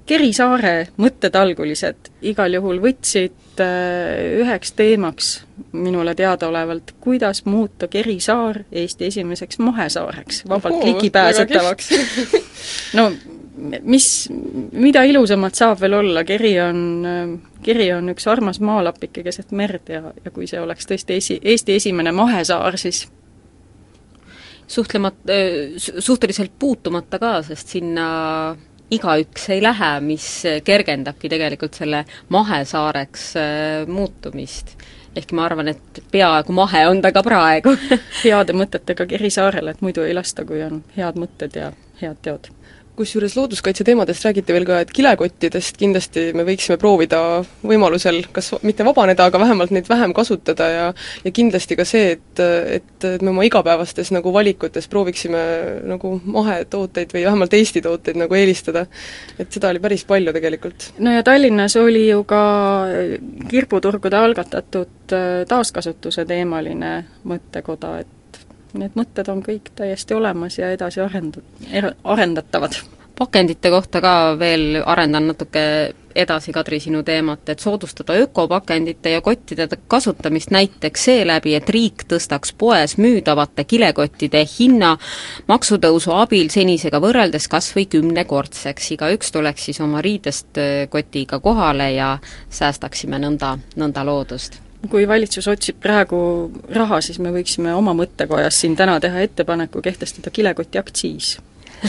[0.10, 5.28] Keri saare mõttetalgulised igal juhul võtsid äh, üheks teemaks
[5.78, 11.92] minule teadaolevalt, kuidas muuta Keri saar Eesti esimeseks mahesaareks, vabalt ligipääsetavaks.
[12.98, 13.12] no
[13.84, 14.08] mis,
[14.72, 16.82] mida ilusamat saab veel olla, Keri on,
[17.64, 21.78] Keri on üks armas maalapike keset merd ja, ja kui see oleks tõesti esi, Eesti
[21.80, 23.06] esimene mahesaar, siis
[24.70, 25.34] suhtlemat-,
[26.00, 28.10] suhteliselt puutumata ka, sest sinna
[28.92, 30.28] igaüks ei lähe, mis
[30.66, 33.34] kergendabki tegelikult selle mahesaareks
[33.88, 34.78] muutumist.
[35.16, 37.74] ehkki ma arvan, et peaaegu mahe on ta ka praegu
[38.24, 42.50] heade mõtetega Keri saarele, et muidu ei lasta, kui on head mõtted ja head teod
[43.00, 47.22] kusjuures looduskaitse teemadest räägiti veel ka, et kilekottidest kindlasti me võiksime proovida
[47.64, 50.86] võimalusel kas mitte vabaneda, aga vähemalt neid vähem kasutada ja
[51.24, 52.42] ja kindlasti ka see, et,
[52.80, 55.42] et, et me oma igapäevastes nagu valikutes prooviksime
[55.90, 58.86] nagu mahetooteid või vähemalt Eesti tooteid nagu eelistada.
[59.40, 60.92] et seda oli päris palju tegelikult.
[61.00, 62.44] no ja Tallinnas oli ju ka
[63.50, 66.94] kirbuturgude algatatud äh, taaskasutuse teemaline
[67.28, 68.19] mõttekoda, et
[68.78, 71.42] need mõtted on kõik täiesti olemas ja edasi arend-,
[72.04, 72.76] arendatavad.
[73.20, 79.68] pakendite kohta ka veel arendan natuke edasi, Kadri, sinu teemat, et soodustada ökopakendite ja kottide
[79.88, 84.96] kasutamist näiteks seeläbi, et riik tõstaks poes müüdavate kilekottide hinna
[85.48, 88.92] maksutõusu abil senisega võrreldes kas või kümnekordseks.
[88.92, 90.58] igaüks tuleks siis oma riidest
[90.90, 92.18] kotiga kohale ja
[92.50, 96.18] säästaksime nõnda, nõnda loodust kui valitsus otsib praegu
[96.76, 101.38] raha, siis me võiksime oma mõttekojas siin täna teha ettepaneku kehtestada kilekoti aktsiis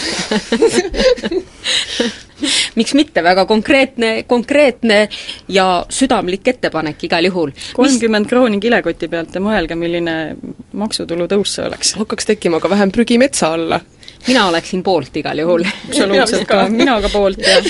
[2.79, 5.09] miks mitte, väga konkreetne, konkreetne
[5.51, 7.51] ja südamlik ettepanek igal juhul.
[7.75, 10.37] kolmkümmend krooni kilekoti pealt ja mõelge, milline
[10.73, 11.95] maksutulu tõus see oleks.
[11.99, 13.81] hakkaks tekkima ka vähem prügi metsa alla
[14.27, 15.65] mina oleksin poolt igal juhul.
[15.89, 17.67] absoluutselt ka, mina ka poolt, jah.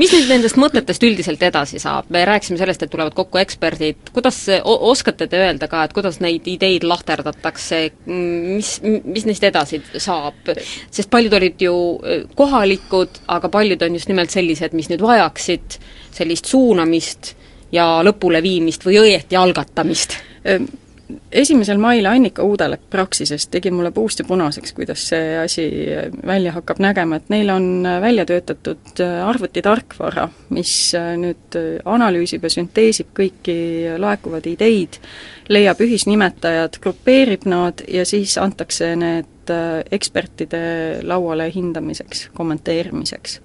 [0.00, 4.42] mis nüüd nendest mõtetest üldiselt edasi saab, me rääkisime sellest, et tulevad kokku eksperdid, kuidas,
[4.64, 10.52] oskate te öelda ka, et kuidas neid ideid lahterdatakse, mis, mis neist edasi saab?
[10.90, 15.78] sest paljud olid ju äh, kohalikud, aga paljud on just nimelt sellised, mis nüüd vajaksid
[16.16, 17.34] sellist suunamist
[17.74, 20.20] ja lõpuleviimist või õieti algatamist
[21.32, 25.66] esimesel mail Annika Uudelep Praxisest tegi mulle puust ja punaseks, kuidas see asi
[26.26, 30.72] välja hakkab nägema, et neil on välja töötatud arvutitarkvara, mis
[31.22, 33.56] nüüd analüüsib ja sünteesib kõiki
[34.02, 35.00] laekuvaid ideid,
[35.52, 39.54] leiab ühisnimetajad, grupeerib nad ja siis antakse need
[39.94, 40.60] ekspertide
[41.06, 43.40] lauale hindamiseks, kommenteerimiseks.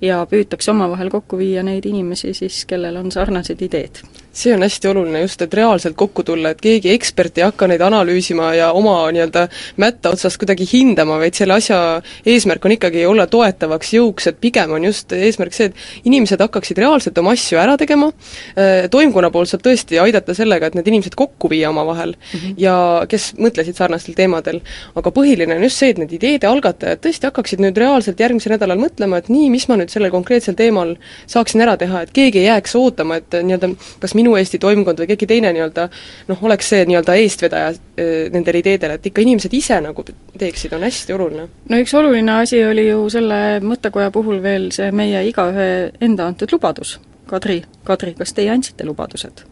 [0.00, 3.98] ja püütakse omavahel kokku viia neid inimesi siis, kellel on sarnased ideed
[4.32, 7.82] see on hästi oluline just, et reaalselt kokku tulla, et keegi ekspert ei hakka neid
[7.84, 9.46] analüüsima ja oma nii-öelda
[9.82, 11.78] mätta otsast kuidagi hindama, vaid selle asja
[12.26, 16.80] eesmärk on ikkagi olla toetavaks jõuks, et pigem on just eesmärk see, et inimesed hakkaksid
[16.80, 18.08] reaalselt oma asju ära tegema,
[18.56, 22.54] äh, toimkonna poolt saab tõesti aidata sellega, et need inimesed kokku viia omavahel mm -hmm.
[22.56, 22.76] ja
[23.08, 24.60] kes mõtlesid sarnastel teemadel.
[24.96, 28.78] aga põhiline on just see, et need ideede algatajad tõesti hakkaksid nüüd reaalselt järgmisel nädalal
[28.78, 32.46] mõtlema, et nii, mis ma nüüd sellel konkreetsel teemal saaksin ära teha, et keegi ei
[32.46, 35.88] jääks ootama, et nii-öelda kas minu Eesti toimkond või keegi teine nii-öelda
[36.30, 40.86] noh, oleks see nii-öelda eestvedaja äh, nendel ideedel, et ikka inimesed ise nagu teeksid, on
[40.86, 41.48] hästi oluline.
[41.68, 45.66] no üks oluline asi oli ju selle mõttekoja puhul veel see meie igaühe
[46.00, 46.98] enda antud lubadus.
[47.32, 49.44] Kadri, Kadri, kas teie andsite lubadused?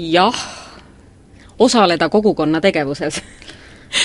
[0.00, 0.44] jah,
[1.58, 3.20] osaleda kogukonna tegevuses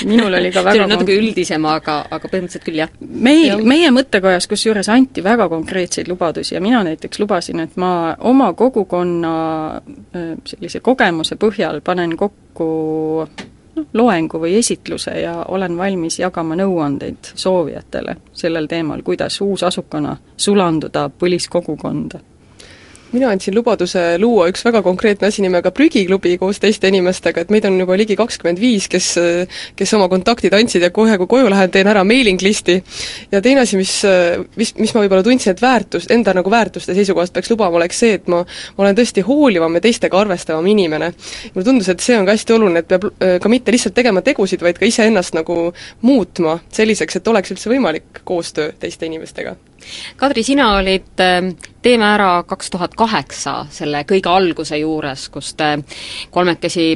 [0.06, 2.92] minul oli ka väga see oli natuke üldisem, aga, aga põhimõtteliselt küll, jah.
[3.00, 8.52] meil, meie mõttekojas kusjuures anti väga konkreetseid lubadusi ja mina näiteks lubasin, et ma oma
[8.54, 9.36] kogukonna
[10.46, 12.70] sellise kogemuse põhjal panen kokku
[13.76, 21.10] noh, loengu või esitluse ja olen valmis jagama nõuandeid soovijatele sellel teemal, kuidas uusasukana sulanduda
[21.10, 22.22] põliskogukonda
[23.16, 27.66] mina andsin lubaduse luua üks väga konkreetne asi nimega Prügiklubi koos teiste inimestega, et meid
[27.70, 29.14] on juba ligi kakskümmend viis, kes
[29.76, 32.78] kes oma kontaktid andsid ja kohe, kui koju lähen, teen ära mailing listi.
[33.32, 33.94] ja teine asi, mis,
[34.56, 38.16] mis, mis ma võib-olla tundsin, et väärtust, enda nagu väärtuste seisukohast peaks lubama, oleks see,
[38.20, 38.44] et ma,
[38.78, 41.12] ma olen tõesti hoolivam ja teistega arvestavam inimene.
[41.54, 43.08] mulle tundus, et see on ka hästi oluline, et peab
[43.42, 48.24] ka mitte lihtsalt tegema tegusid, vaid ka iseennast nagu muutma selliseks, et oleks üldse võimalik
[48.24, 49.56] koostöö teiste inimestega
[50.18, 55.76] Kadri, sina olid ähm, Teeme ära kaks tuhat kaheksa selle kõige alguse juures, kus te
[56.34, 56.88] kolmekesi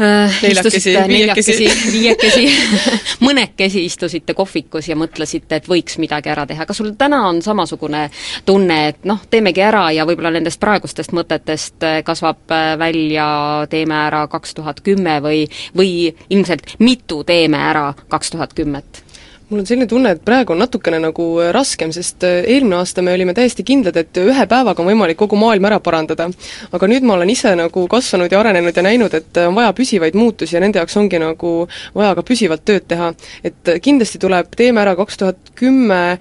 [0.00, 2.44] äh, neljakesi, viiekesi, viiekesi
[3.26, 8.06] mõnekesi istusite kohvikus ja mõtlesite, et võiks midagi ära teha, kas sul täna on samasugune
[8.46, 13.26] tunne, et noh, teemegi ära ja võib-olla nendest praegustest mõtetest äh, kasvab äh, välja
[13.70, 19.05] Teeme ära kaks tuhat kümme või, või ilmselt mitu Teeme ära kaks tuhat kümmet?
[19.48, 23.02] Mul on selline tunne, et praegu on natukene nagu äh, raskem, sest äh, eelmine aasta
[23.04, 26.26] me olime täiesti kindlad, et ühe päevaga on võimalik kogu maailm ära parandada.
[26.74, 29.70] aga nüüd ma olen ise nagu kasvanud ja arenenud ja näinud, et äh, on vaja
[29.76, 31.52] püsivaid muutusi ja nende jaoks ongi nagu
[31.94, 33.12] vaja ka püsivalt tööd teha.
[33.44, 36.18] et kindlasti tuleb Teeme ära kaks tuhat kümme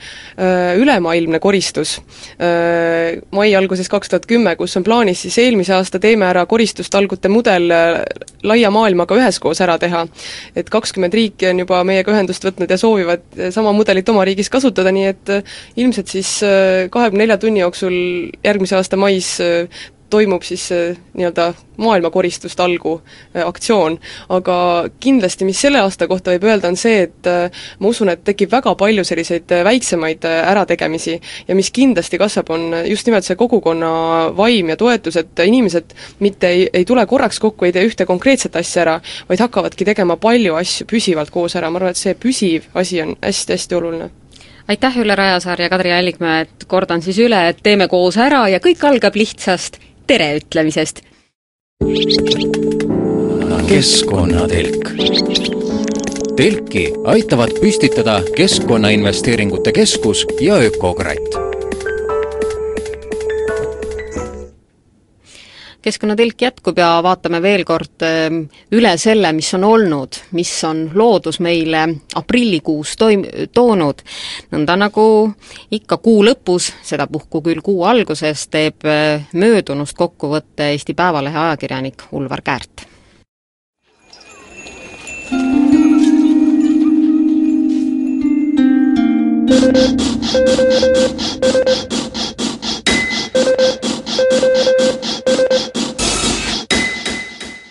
[0.75, 1.97] ülemaailmne koristus,
[3.31, 7.71] mai alguses kaks tuhat kümme, kus on plaanis siis eelmise aasta Teeme ära koristustalgute mudel
[8.43, 10.05] laia maailmaga üheskoos ära teha.
[10.55, 14.49] et kakskümmend riiki on juba meiega ühendust võtnud ja soovivad soovivad sama mudelit oma riigis
[14.49, 15.43] kasutada, nii et äh,
[15.77, 17.95] ilmselt siis äh, kahekümne nelja tunni jooksul
[18.43, 19.67] järgmise aasta mais äh,
[20.15, 20.69] toimub siis
[21.13, 23.01] nii-öelda maailmakoristustalgu
[23.45, 23.99] aktsioon.
[24.29, 24.57] aga
[24.99, 27.29] kindlasti, mis selle aasta kohta võib öelda, on see, et
[27.79, 31.19] ma usun, et tekib väga palju selliseid väiksemaid ärategemisi.
[31.47, 33.91] Ja mis kindlasti kasvab, on just nimelt see kogukonna
[34.37, 38.55] vaim ja toetus, et inimesed mitte ei, ei tule korraks kokku, ei tee ühte konkreetset
[38.55, 38.99] asja ära,
[39.29, 43.15] vaid hakkavadki tegema palju asju püsivalt koos ära, ma arvan, et see püsiv asi on
[43.21, 44.11] hästi-hästi oluline.
[44.67, 48.57] Aitäh, Ülle Rajasaar ja Kadri Allikmäe, et kordan siis üle, et teeme koos ära ja
[48.63, 51.01] kõik algab lihtsast tere ütlemisest.
[53.69, 54.91] keskkonnatelk.
[56.37, 61.35] telki aitavad püstitada Keskkonnainvesteeringute Keskus ja Ökokratt
[65.85, 68.39] keskkonnatelk jätkub ja vaatame veel kord ehm,
[68.73, 71.83] üle selle, mis on olnud, mis on loodus meile
[72.17, 74.01] aprillikuus toim-, toonud.
[74.55, 75.05] nõnda nagu
[75.77, 82.41] ikka kuu lõpus, sedapuhku küll kuu alguses, teeb eh, möödunust kokkuvõtte Eesti Päevalehe ajakirjanik Ulvar
[82.41, 82.87] Käärt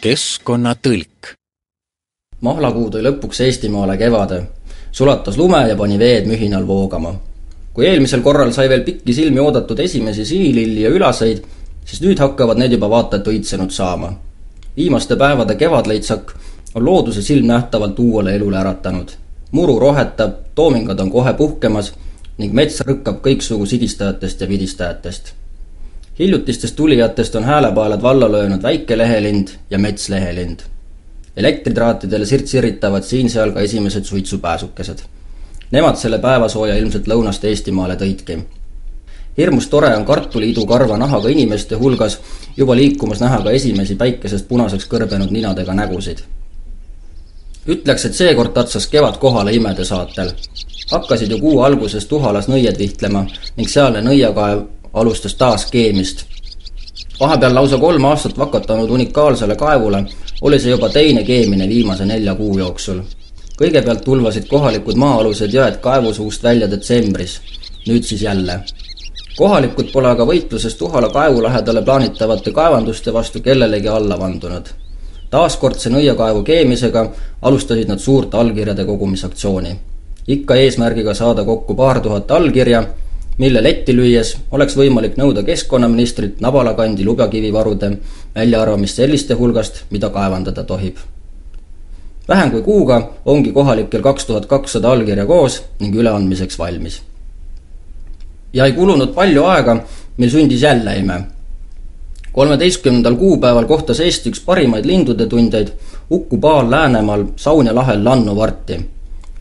[0.04, 1.32] keskkonnatõlk.
[2.40, 4.42] mahlakuu tõi lõpuks Eestimaale kevade,
[4.92, 7.14] sulatas lume ja pani veed mühinal voogama.
[7.72, 11.40] kui eelmisel korral sai veel pikki silmi oodatud esimesi sinililli ja ülaseid,
[11.84, 14.12] siis nüüd hakkavad need juba vaata et õitsenud saama.
[14.76, 16.34] viimaste päevade kevadleitsak
[16.74, 19.08] on looduse silmnähtavalt uuele elule äratanud.
[19.52, 21.94] muru rohetab, toomingad on kohe puhkemas
[22.38, 25.34] ning mets rõkkab kõiksugu sidistajatest ja vidistajatest
[26.18, 30.61] hiljutistest tulijatest on häälepaelad valla löönud väikelehelind ja metslehelind.
[31.37, 34.98] elektritraatidele sirts-irritavad siin-seal ka esimesed suitsupääsukesed.
[35.70, 38.38] Nemad selle päevasooja ilmselt lõunast Eestimaale tõidki.
[39.37, 42.20] hirmus tore on kartuliidukarva nahaga inimeste hulgas
[42.57, 46.18] juba liikumas näha ka esimesi päikesest punaseks kõrbenud ninadega nägusid.
[47.66, 50.33] ütleks, et seekord tatsas kevad kohale imede saatel.
[50.90, 54.62] hakkasid ju kuu alguses Tuhalas nõied vihtlema ning sealne nõiakaev
[54.94, 56.24] alustas taas keemist.
[57.20, 60.04] vahepeal lausa kolm aastat vakatanud unikaalsele kaevule
[60.42, 63.00] oli see juba teine keemine viimase nelja kuu jooksul.
[63.61, 67.40] kõigepealt tulvasid kohalikud maa-alused jõed kaevusuust välja detsembris,
[67.88, 68.61] nüüd siis jälle.
[69.37, 74.66] kohalikud pole aga võitluses Tuhala kaevu lähedale plaanitavate kaevanduste vastu kellelegi alla vandunud.
[75.30, 77.11] taaskordse nõiakaevu keemisega
[77.42, 79.78] alustasid nad suurt allkirjade kogumisaktsiooni.
[80.28, 82.85] ikka eesmärgiga saada kokku paar tuhat allkirja
[83.38, 87.90] mille letti lüües oleks võimalik nõuda keskkonnaministrilt Nabalakandi lubjakivivarude
[88.34, 90.96] väljaarvamist selliste hulgast, mida kaevandada tohib.
[92.28, 97.02] vähem kui kuuga ongi kohalikel kaks tuhat kakssada allkirja koos ning üleandmiseks valmis.
[98.52, 99.84] ja ei kulunud palju aega,
[100.16, 101.20] mil sündis jälle ime.
[102.32, 105.68] kolmeteistkümnendal kuupäeval kohtas Eesti üks parimaid lindude tundjaid
[106.10, 108.80] Uku Paal Läänemaal Saunja lahel lannuvarti.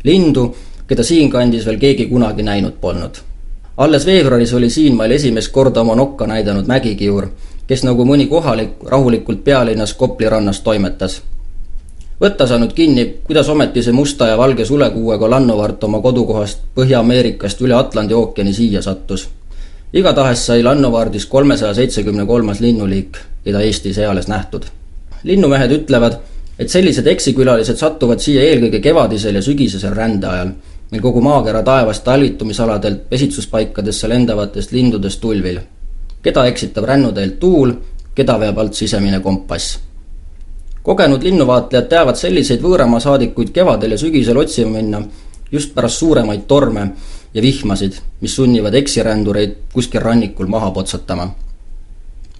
[0.04, 0.56] lindu,
[0.88, 3.33] keda siinkandis veel keegi kunagi näinud polnud
[3.78, 7.28] alles veebruaris oli siinmaal esimest korda oma nokka näidanud mägikiur,
[7.68, 11.22] kes nagu mõni kohalik rahulikult pealinnas Kopli rannas toimetas.
[12.22, 17.74] võtta saanud kinni, kuidas ometi see musta ja valge sulekuuega lannuvart oma kodukohast Põhja-Ameerikast üle
[17.74, 19.30] Atlandi ookeani siia sattus.
[19.94, 24.64] igatahes sai lannuvardist kolmesaja seitsekümne kolmas linnuliik, keda Eestis eales nähtud.
[25.24, 26.14] linnumehed ütlevad,
[26.60, 30.52] et sellised eksikülalised satuvad siia eelkõige kevadisel ja sügisesel rändeajal
[30.94, 35.60] mil kogu maakera taevast talvitumisaladelt pesitsuspaikadesse lendavatest lindudest tulvil.
[36.22, 37.72] keda eksitab rännuteelt tuul,
[38.16, 39.80] keda veab alt sisemine kompass.
[40.84, 45.02] kogenud linnuvaatlejad teavad selliseid võõramaa saadikuid kevadel ja sügisel otsima minna
[45.52, 46.92] just pärast suuremaid torme
[47.34, 51.28] ja vihmasid, mis sunnivad eksirändureid kuskil rannikul maha potsatama.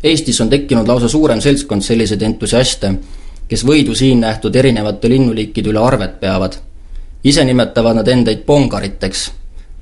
[0.04, 2.94] Eestis on tekkinud lausa suurem seltskond selliseid entusiaste,
[3.48, 6.60] kes võidu siin nähtud erinevate linnuliikide üle arvet peavad
[7.24, 9.32] ise nimetavad nad endaid pongariteks.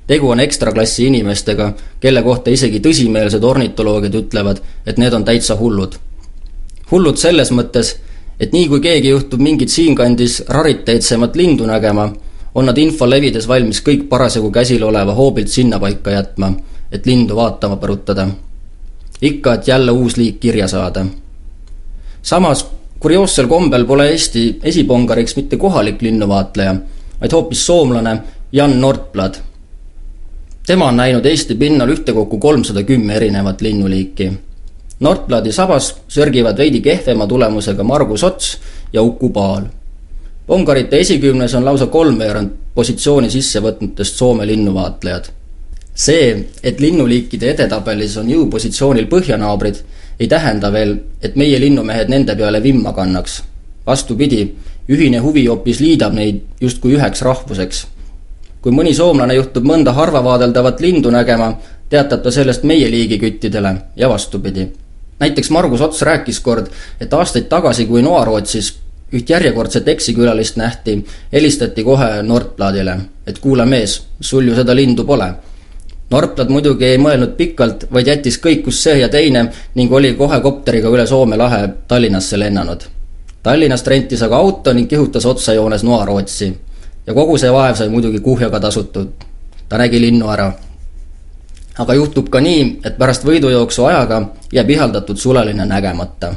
[0.06, 5.94] tegu on ekstraklassi inimestega, kelle kohta isegi tõsimeelsed ornitoloogid ütlevad, et need on täitsa hullud.
[6.90, 7.96] hullud selles mõttes,
[8.40, 12.12] et nii kui keegi juhtub mingit siinkandis rariteetsemat lindu nägema,
[12.54, 16.52] on nad info levides valmis kõik parasjagu käsil oleva hoobilt sinnapaika jätma,
[16.92, 18.28] et lindu vaatama põrutada.
[19.22, 21.06] ikka, et jälle uus liik kirja saada.
[22.22, 22.66] samas
[23.00, 26.74] kurioossel kombel pole Eesti esipongariks mitte kohalik linnuvaatleja,
[27.22, 29.34] vaid hoopis soomlane Jan Nordblad.
[30.66, 34.32] tema on näinud Eesti pinnal ühtekokku kolmsada kümme erinevat linnuliiki.
[35.00, 38.58] Nordbladi sabas sörgivad veidi kehvema tulemusega Margus Ots
[38.92, 39.62] ja Uku Paal.
[40.46, 45.24] Pongarite esikümnes on lausa kolmveerand positsiooni sisse võtnutest Soome linnuvaatlejad.
[45.94, 49.76] see, et linnuliikide edetabelis on jõupositsioonil põhjanaabrid,
[50.20, 53.42] ei tähenda veel, et meie linnumehed nende peale vimma kannaks.
[53.86, 54.56] vastupidi,
[54.88, 57.86] ühine huvi hoopis liidab neid justkui üheks rahvuseks.
[58.62, 61.56] kui mõni soomlane juhtub mõnda harva vaadeldavat lindu nägema,
[61.90, 64.68] teatab ta sellest meie liigiküttidele ja vastupidi.
[65.18, 66.66] näiteks Margus Ots rääkis kord,
[67.00, 68.74] et aastaid tagasi, kui Noarootsis
[69.12, 75.32] üht järjekordset eksikülalist nähti, helistati kohe Nordbladile, et kuule mees, sul ju seda lindu pole.
[76.10, 80.88] Nordblad muidugi ei mõelnud pikalt, vaid jättis kõikus see ja teine ning oli kohe kopteriga
[80.88, 83.01] üle Soome lahe Tallinnasse lennanud
[83.42, 86.58] Tallinnast rentis aga auto ning kihutas otsajoones Noarootsi.
[87.06, 89.08] ja kogu see vaev sai muidugi kuhjaga tasutud.
[89.68, 90.52] ta nägi linnu ära.
[91.78, 96.34] aga juhtub ka nii, et pärast võidujooksu ajaga jääb ihaldatud suleline nägemata.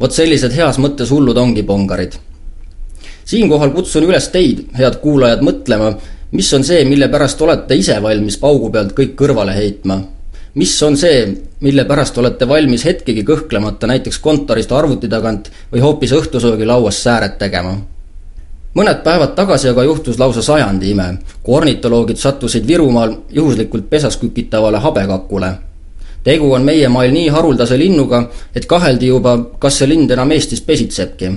[0.00, 2.12] vot sellised heas mõttes hullud ongi pongarid.
[3.24, 5.94] siinkohal kutsun üles teid, head kuulajad, mõtlema,
[6.32, 10.02] mis on see, mille pärast olete ise valmis paugu pealt kõik kõrvale heitma
[10.54, 11.22] mis on see,
[11.60, 17.76] mille pärast olete valmis hetkegi kõhklemata näiteks kontorist arvuti tagant või hoopis õhtusöögilauas sääret tegema?
[18.74, 21.06] mõned päevad tagasi aga juhtus lausa sajandi ime,
[21.42, 25.52] kui ornitoloogid sattusid Virumaal juhuslikult pesas kükitavale habekakule.
[26.24, 30.60] tegu on meie maal nii haruldase linnuga, et kaheldi juba, kas see lind enam Eestis
[30.60, 31.30] pesitsebki.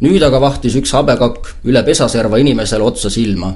[0.00, 3.54] nüüd aga vahtis üks habekakk üle pesaserva inimesele otsa silma.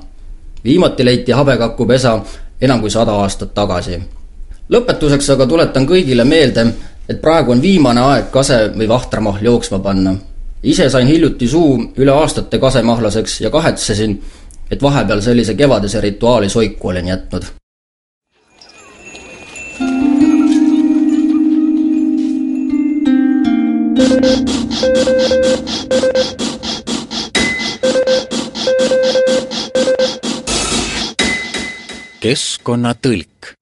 [0.64, 2.22] viimati leiti habekaku pesa
[2.60, 4.00] enam kui sada aastat tagasi.
[4.68, 6.66] Lõpetuseks aga tuletan kõigile meelde,
[7.08, 10.16] et praegu on viimane aeg kase või vahtramahl jooksma panna
[10.66, 14.18] ise sain hiljuti suu üle aastate kasemahlaseks ja kahetsesin,
[14.70, 17.44] et vahepeal sellise kevadise rituaali soiku olen jätnud.
[32.26, 33.52] keskkonnatõlk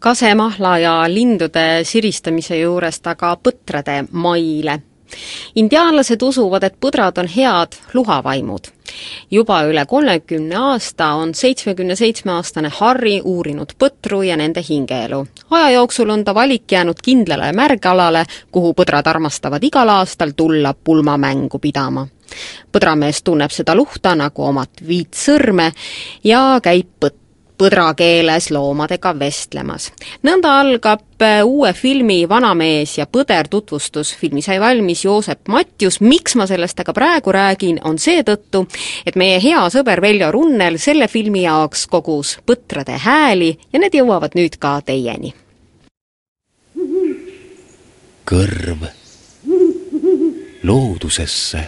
[0.00, 4.80] kasemahla ja lindude siristamise juurest aga põtrade maile
[5.54, 8.70] indiaanlased usuvad, et põdrad on head luhavaimud.
[9.30, 15.26] juba üle kolmekümne aasta on seitsmekümne seitsme aastane Harri uurinud põtru ja nende hingeelu.
[15.50, 21.58] aja jooksul on ta valik jäänud kindlale märgalale, kuhu põdrad armastavad igal aastal tulla pulmamängu
[21.58, 22.06] pidama
[22.72, 25.72] põdramees tunneb seda luhta nagu omat viit sõrme
[26.24, 27.19] ja käib põtt
[27.60, 29.90] põdrakeeles loomadega vestlemas.
[30.24, 34.14] nõnda algab äh, uue filmi Vanamees ja põder tutvustus.
[34.16, 38.66] filmi sai valmis Joosep Matjus, miks ma sellest aga praegu räägin, on seetõttu,
[39.06, 44.36] et meie hea sõber Veljo Runnel selle filmi jaoks kogus põtrade hääli ja need jõuavad
[44.38, 45.34] nüüd ka teieni.
[48.30, 48.86] kõrv
[50.62, 51.64] loodusesse.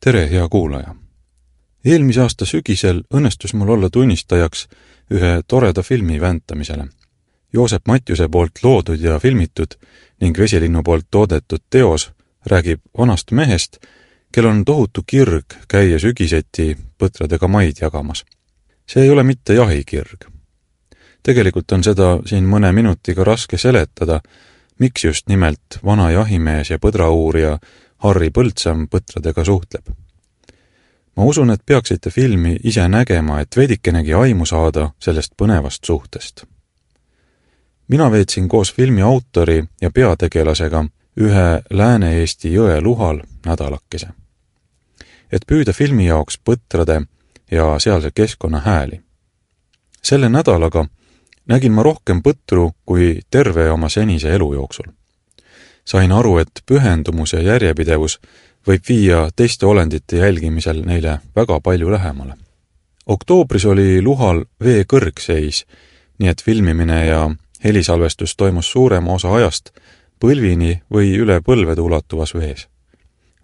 [0.00, 0.99] tere, hea kuulaja
[1.84, 4.66] eelmise aasta sügisel õnnestus mul olla tunnistajaks
[5.10, 6.86] ühe toreda filmi väntamisele.
[7.52, 9.74] Joosep Matjuse poolt loodud ja filmitud
[10.20, 12.10] ning Vesilinnu poolt toodetud teos
[12.46, 13.78] räägib vanast mehest,
[14.32, 18.24] kellel on tohutu kirg käia sügiseti põtradega maid jagamas.
[18.86, 20.24] see ei ole mitte jahikirg.
[21.22, 24.20] tegelikult on seda siin mõne minutiga raske seletada,
[24.78, 27.58] miks just nimelt vana jahimees ja põdrauurija
[27.96, 30.09] Harri Põldsam põtradega suhtleb
[31.20, 36.44] ma usun, et peaksite filmi ise nägema, et veidikenegi aimu saada sellest põnevast suhtest.
[37.88, 40.84] mina veetsin koos filmi autori ja peategelasega
[41.16, 44.08] ühe Lääne-Eesti jõe luhal nädalakese.
[45.32, 47.02] et püüda filmi jaoks põtrade
[47.50, 49.00] ja sealse keskkonna hääli.
[50.02, 50.86] selle nädalaga
[51.46, 54.88] nägin ma rohkem põtru kui terve oma senise elu jooksul.
[55.84, 58.20] sain aru, et pühendumus ja järjepidevus
[58.66, 62.34] võib viia teiste olendite jälgimisel neile väga palju lähemale.
[63.06, 65.64] oktoobris oli Luhal vee kõrgseis,
[66.18, 67.30] nii et filmimine ja
[67.64, 69.70] helisalvestus toimus suurema osa ajast
[70.20, 72.68] põlvini või üle põlvede ulatuvas vees.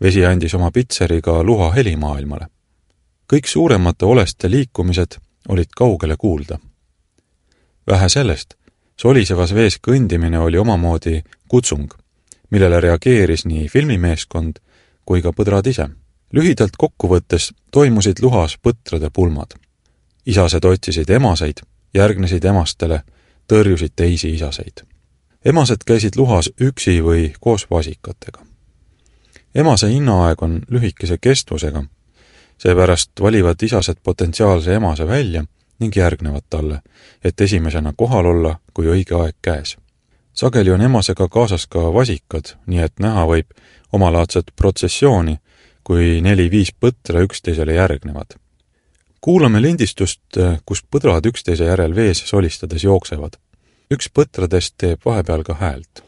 [0.01, 2.47] vesi andis oma pitseri ka Luha helimaailmale.
[3.33, 5.17] kõik suuremate oleste liikumised
[5.49, 6.59] olid kaugele kuulda.
[7.87, 8.55] vähe sellest,
[8.97, 11.93] solisevas vees kõndimine oli omamoodi kutsung,
[12.51, 14.59] millele reageeris nii filmimeeskond
[15.07, 15.89] kui ka põdrad ise.
[16.33, 19.55] lühidalt kokku võttes toimusid luhas põtrade pulmad.
[20.27, 21.63] isased otsisid emaseid,
[21.95, 23.03] järgnesid emastele,
[23.53, 24.83] tõrjusid teisi isaseid.
[25.45, 28.47] emased käisid luhas üksi või koos vasikatega.
[29.55, 31.85] emase hinnaaeg on lühikese kestvusega,
[32.59, 35.45] seepärast valivad isased potentsiaalse emase välja
[35.79, 36.81] ning järgnevad talle,
[37.25, 39.77] et esimesena kohal olla, kui õige aeg käes.
[40.37, 43.51] Sageli on emasega kaasas ka vasikad, nii et näha võib,
[43.93, 45.39] omalaadset protsessiooni,
[45.85, 48.37] kui neli-viis põtra üksteisele järgnevad.
[49.21, 53.37] kuulame lindistust, kus põdrad üksteise järel vees solistades jooksevad.
[53.91, 56.06] üks põtradest teeb vahepeal ka häält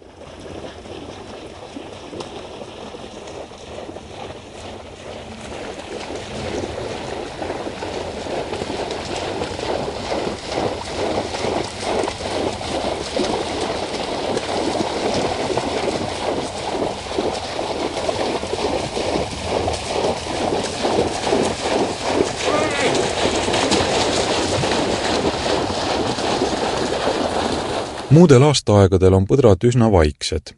[28.19, 30.51] muudel aastaaegadel on põdrad üsna vaiksed,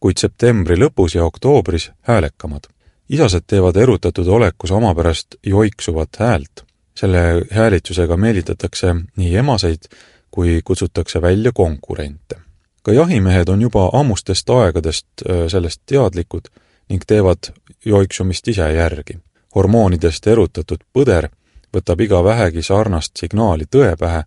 [0.00, 2.70] kuid septembri lõpus ja oktoobris häälekamad.
[3.08, 6.64] isased teevad erutatud olekus omapärast joiksuvat häält.
[6.94, 9.88] selle häälitsusega meelitatakse nii emaseid
[10.30, 12.36] kui kutsutakse välja konkurente.
[12.82, 15.06] ka jahimehed on juba ammustest aegadest
[15.48, 16.48] sellest teadlikud
[16.88, 17.52] ning teevad
[17.84, 19.18] joiksumist ise järgi.
[19.54, 21.28] hormoonidest erutatud põder
[21.76, 24.22] võtab iga vähegi sarnast signaali tõe pähe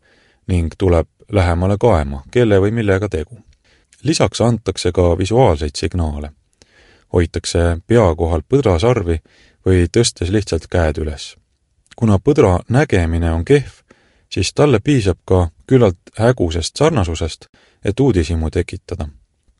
[0.47, 3.39] ning tuleb lähemale kaema, kelle või millega tegu.
[4.03, 6.31] lisaks antakse ka visuaalseid signaale.
[7.13, 9.19] hoitakse pea kohal põdrasarvi
[9.65, 11.37] või tõstes lihtsalt käed üles.
[11.95, 13.71] kuna põdra nägemine on kehv,
[14.29, 17.45] siis talle piisab ka küllalt hägusest sarnasusest,
[17.85, 19.07] et uudishimu tekitada.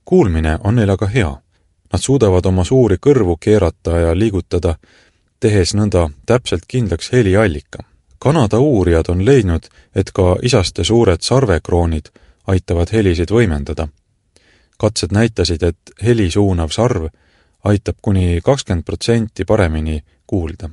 [0.05, 1.41] kuulmine on neil aga hea.
[1.93, 4.75] Nad suudavad oma suuri kõrvu keerata ja liigutada,
[5.39, 7.83] tehes nõnda täpselt kindlaks heliallika.
[8.19, 9.63] Kanada uurijad on leidnud,
[9.95, 12.11] et ka isaste suured sarvekroonid
[12.47, 13.87] aitavad helisid võimendada.
[14.77, 17.07] katsed näitasid, et heli suunav sarv
[17.63, 20.69] aitab kuni kakskümmend protsenti paremini kuulda.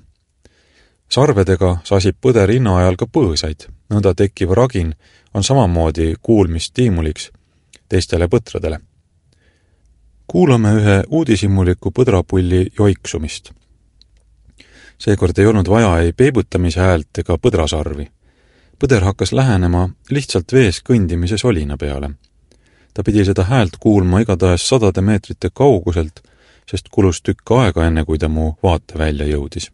[1.09, 4.95] sarvedega sasib põder inna ajal ka põõsaid, nõnda tekkiv ragin
[5.35, 7.31] on samamoodi kuulmisstiimuliks
[7.89, 8.79] teistele põtradele.
[10.27, 13.53] kuulame ühe uudishimuliku põdrapulli joiksumist.
[14.99, 18.09] Seekord ei olnud vaja ei peibutamise häält ega põdrasarvi.
[18.79, 22.11] põder hakkas lähenema lihtsalt vees kõndimise solina peale.
[22.95, 26.21] ta pidi seda häält kuulma igatahes sadade meetrite kauguselt,
[26.71, 29.71] sest kulus tükk aega, enne kui ta mu vaatevälja jõudis.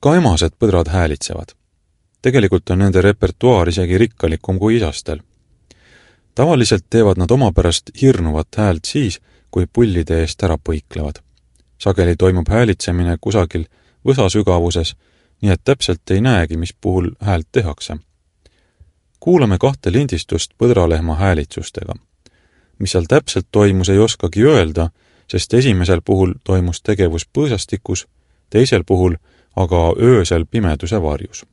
[0.00, 1.54] Ka emased põdrad häälitsevad.
[2.22, 5.18] tegelikult on nende repertuaar isegi rikkalikum kui isastel.
[6.34, 9.20] tavaliselt teevad nad omapärast hirnuvat häält siis,
[9.50, 11.18] kui pullide eest ära põiklevad.
[11.78, 13.64] sageli toimub häälitsemine kusagil
[14.06, 14.94] võsa sügavuses,
[15.42, 17.96] nii et täpselt ei näegi, mis puhul häält tehakse.
[19.20, 21.94] kuulame kahte lindistust põdralehma häälitsustega.
[22.78, 24.90] mis seal täpselt toimus, ei oskagi öelda,
[25.30, 28.06] sest esimesel puhul toimus tegevus põõsastikus,
[28.50, 29.16] teisel puhul
[29.56, 31.44] aga öösel pimeduse varjus.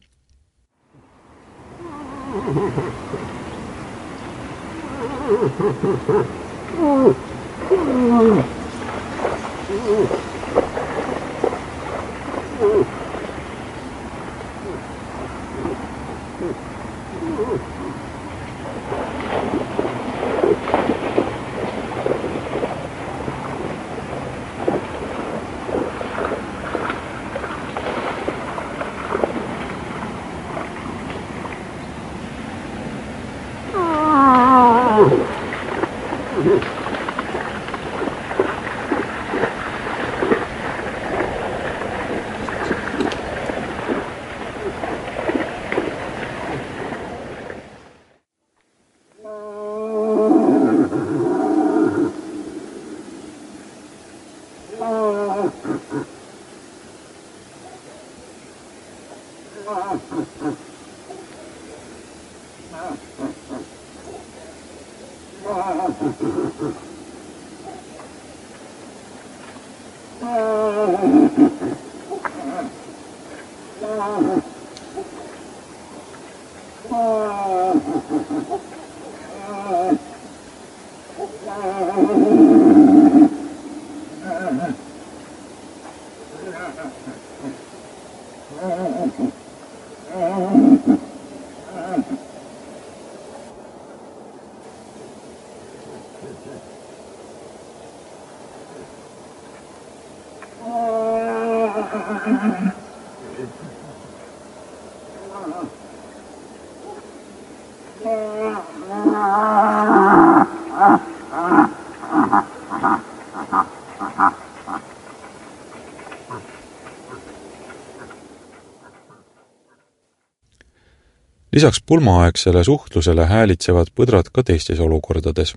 [121.55, 125.53] Lisaks pulmaaegsele suhtlusele häälitsevad põdrad ka teistes olukordades.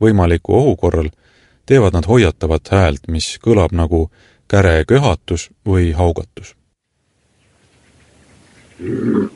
[0.00, 1.08] võimaliku ohu korral
[1.66, 4.10] teevad nad hoiatavat häält, mis kõlab nagu
[4.48, 6.57] käre köhatus või haugatus.
[8.80, 9.26] Mm-hmm.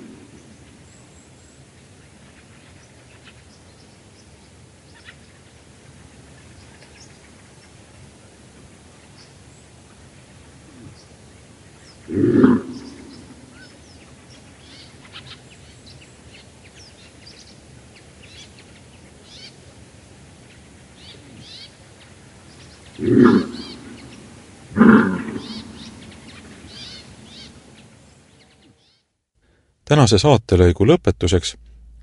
[29.92, 31.50] Tänase saatelõigu lõpetuseks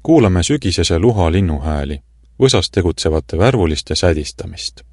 [0.06, 1.96] kuulame sügisese luha linnuhääli,
[2.42, 4.84] võsas tegutsevate värvuliste sädistamist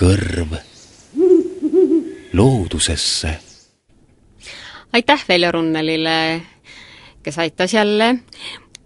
[0.00, 0.54] kõrv
[2.32, 3.38] loodusesse.
[4.92, 6.42] aitäh Veljo Runnelile,
[7.22, 8.18] kes aitas jälle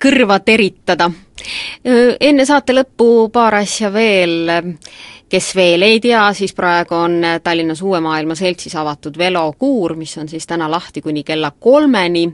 [0.03, 1.11] kõrva teritada.
[2.21, 4.51] Enne saate lõppu paar asja veel,
[5.31, 10.29] kes veel ei tea, siis praegu on Tallinnas Uue Maailma Seltsis avatud velokuur, mis on
[10.29, 12.25] siis täna lahti kuni kella kolmeni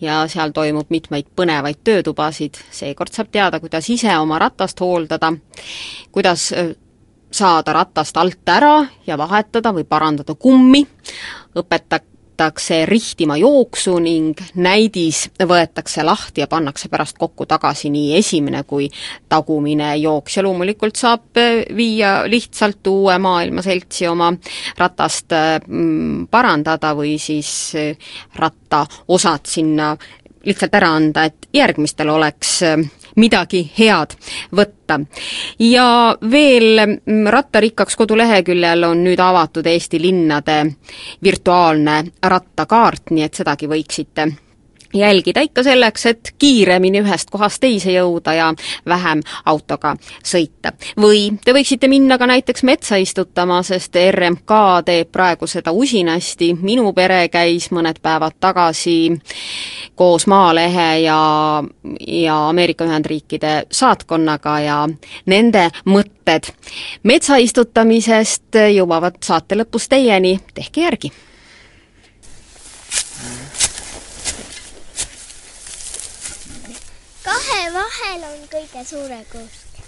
[0.00, 5.32] ja seal toimub mitmeid põnevaid töötubasid, seekord saab teada, kuidas ise oma ratast hooldada,
[6.12, 6.50] kuidas
[7.30, 10.80] saada ratast alt ära ja vahetada või parandada kummi,
[11.58, 18.88] õpetatakse rihtima jooksu ning näidis võetakse lahti ja pannakse pärast kokku tagasi nii esimene kui
[19.28, 20.36] tagumine jooks.
[20.38, 21.42] Ja loomulikult saab
[21.76, 24.30] viia lihtsalt uue maailma seltsi oma
[24.78, 25.34] ratast
[25.66, 27.74] mm, parandada või siis
[28.38, 29.96] rattaosad sinna
[30.48, 32.62] lihtsalt ära anda, et järgmistel oleks
[33.18, 34.16] midagi head
[34.54, 35.00] võtta.
[35.58, 40.60] ja veel mm, Rattarikkaks koduleheküljel on nüüd avatud Eesti linnade
[41.22, 44.30] virtuaalne rattakaart, nii et sedagi võiksite
[44.94, 48.54] jälgida ikka selleks, et kiiremini ühest kohast teise jõuda ja
[48.86, 50.72] vähem autoga sõita.
[50.96, 54.52] või te võiksite minna ka näiteks metsa istutama, sest RMK
[54.84, 59.18] teeb praegu seda usinasti, minu pere käis mõned päevad tagasi
[59.94, 61.62] koos Maalehe ja,
[62.06, 64.88] ja Ameerika Ühendriikide saatkonnaga ja
[65.26, 66.52] nende mõtted
[67.02, 71.12] metsa istutamisest jõuavad saate lõpus teieni, tehke järgi
[77.78, 79.80] vahel on kõige suurem kuusk.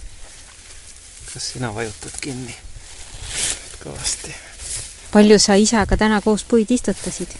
[1.33, 2.55] kas sina vajutad kinni?
[3.83, 4.35] kõvasti.
[5.13, 7.35] palju sa isaga täna koos puid istutasid?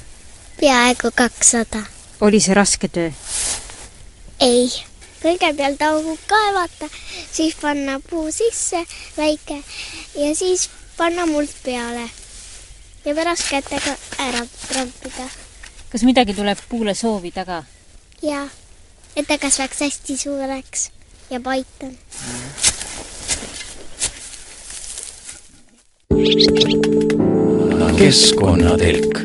[0.61, 1.83] peaaegu kakssada.
[2.21, 3.11] oli see raske töö?
[4.41, 4.69] ei,
[5.23, 6.89] kõigepealt augu kaevata,
[7.33, 8.85] siis panna puu sisse
[9.17, 9.63] väike
[10.17, 12.09] ja siis panna muld peale
[13.05, 15.29] ja pärast kätega ära trampida.
[15.93, 17.63] kas midagi tuleb puule soovida ka?
[18.23, 18.49] jaa
[19.17, 20.91] et ta kasvaks hästi suureks
[21.31, 21.99] ja paitan.
[27.99, 29.19] keskkonnatelk.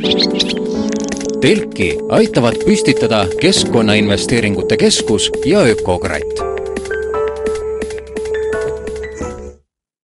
[1.42, 6.65] telki aitavad püstitada Keskkonnainvesteeringute Keskus ja Ökokratt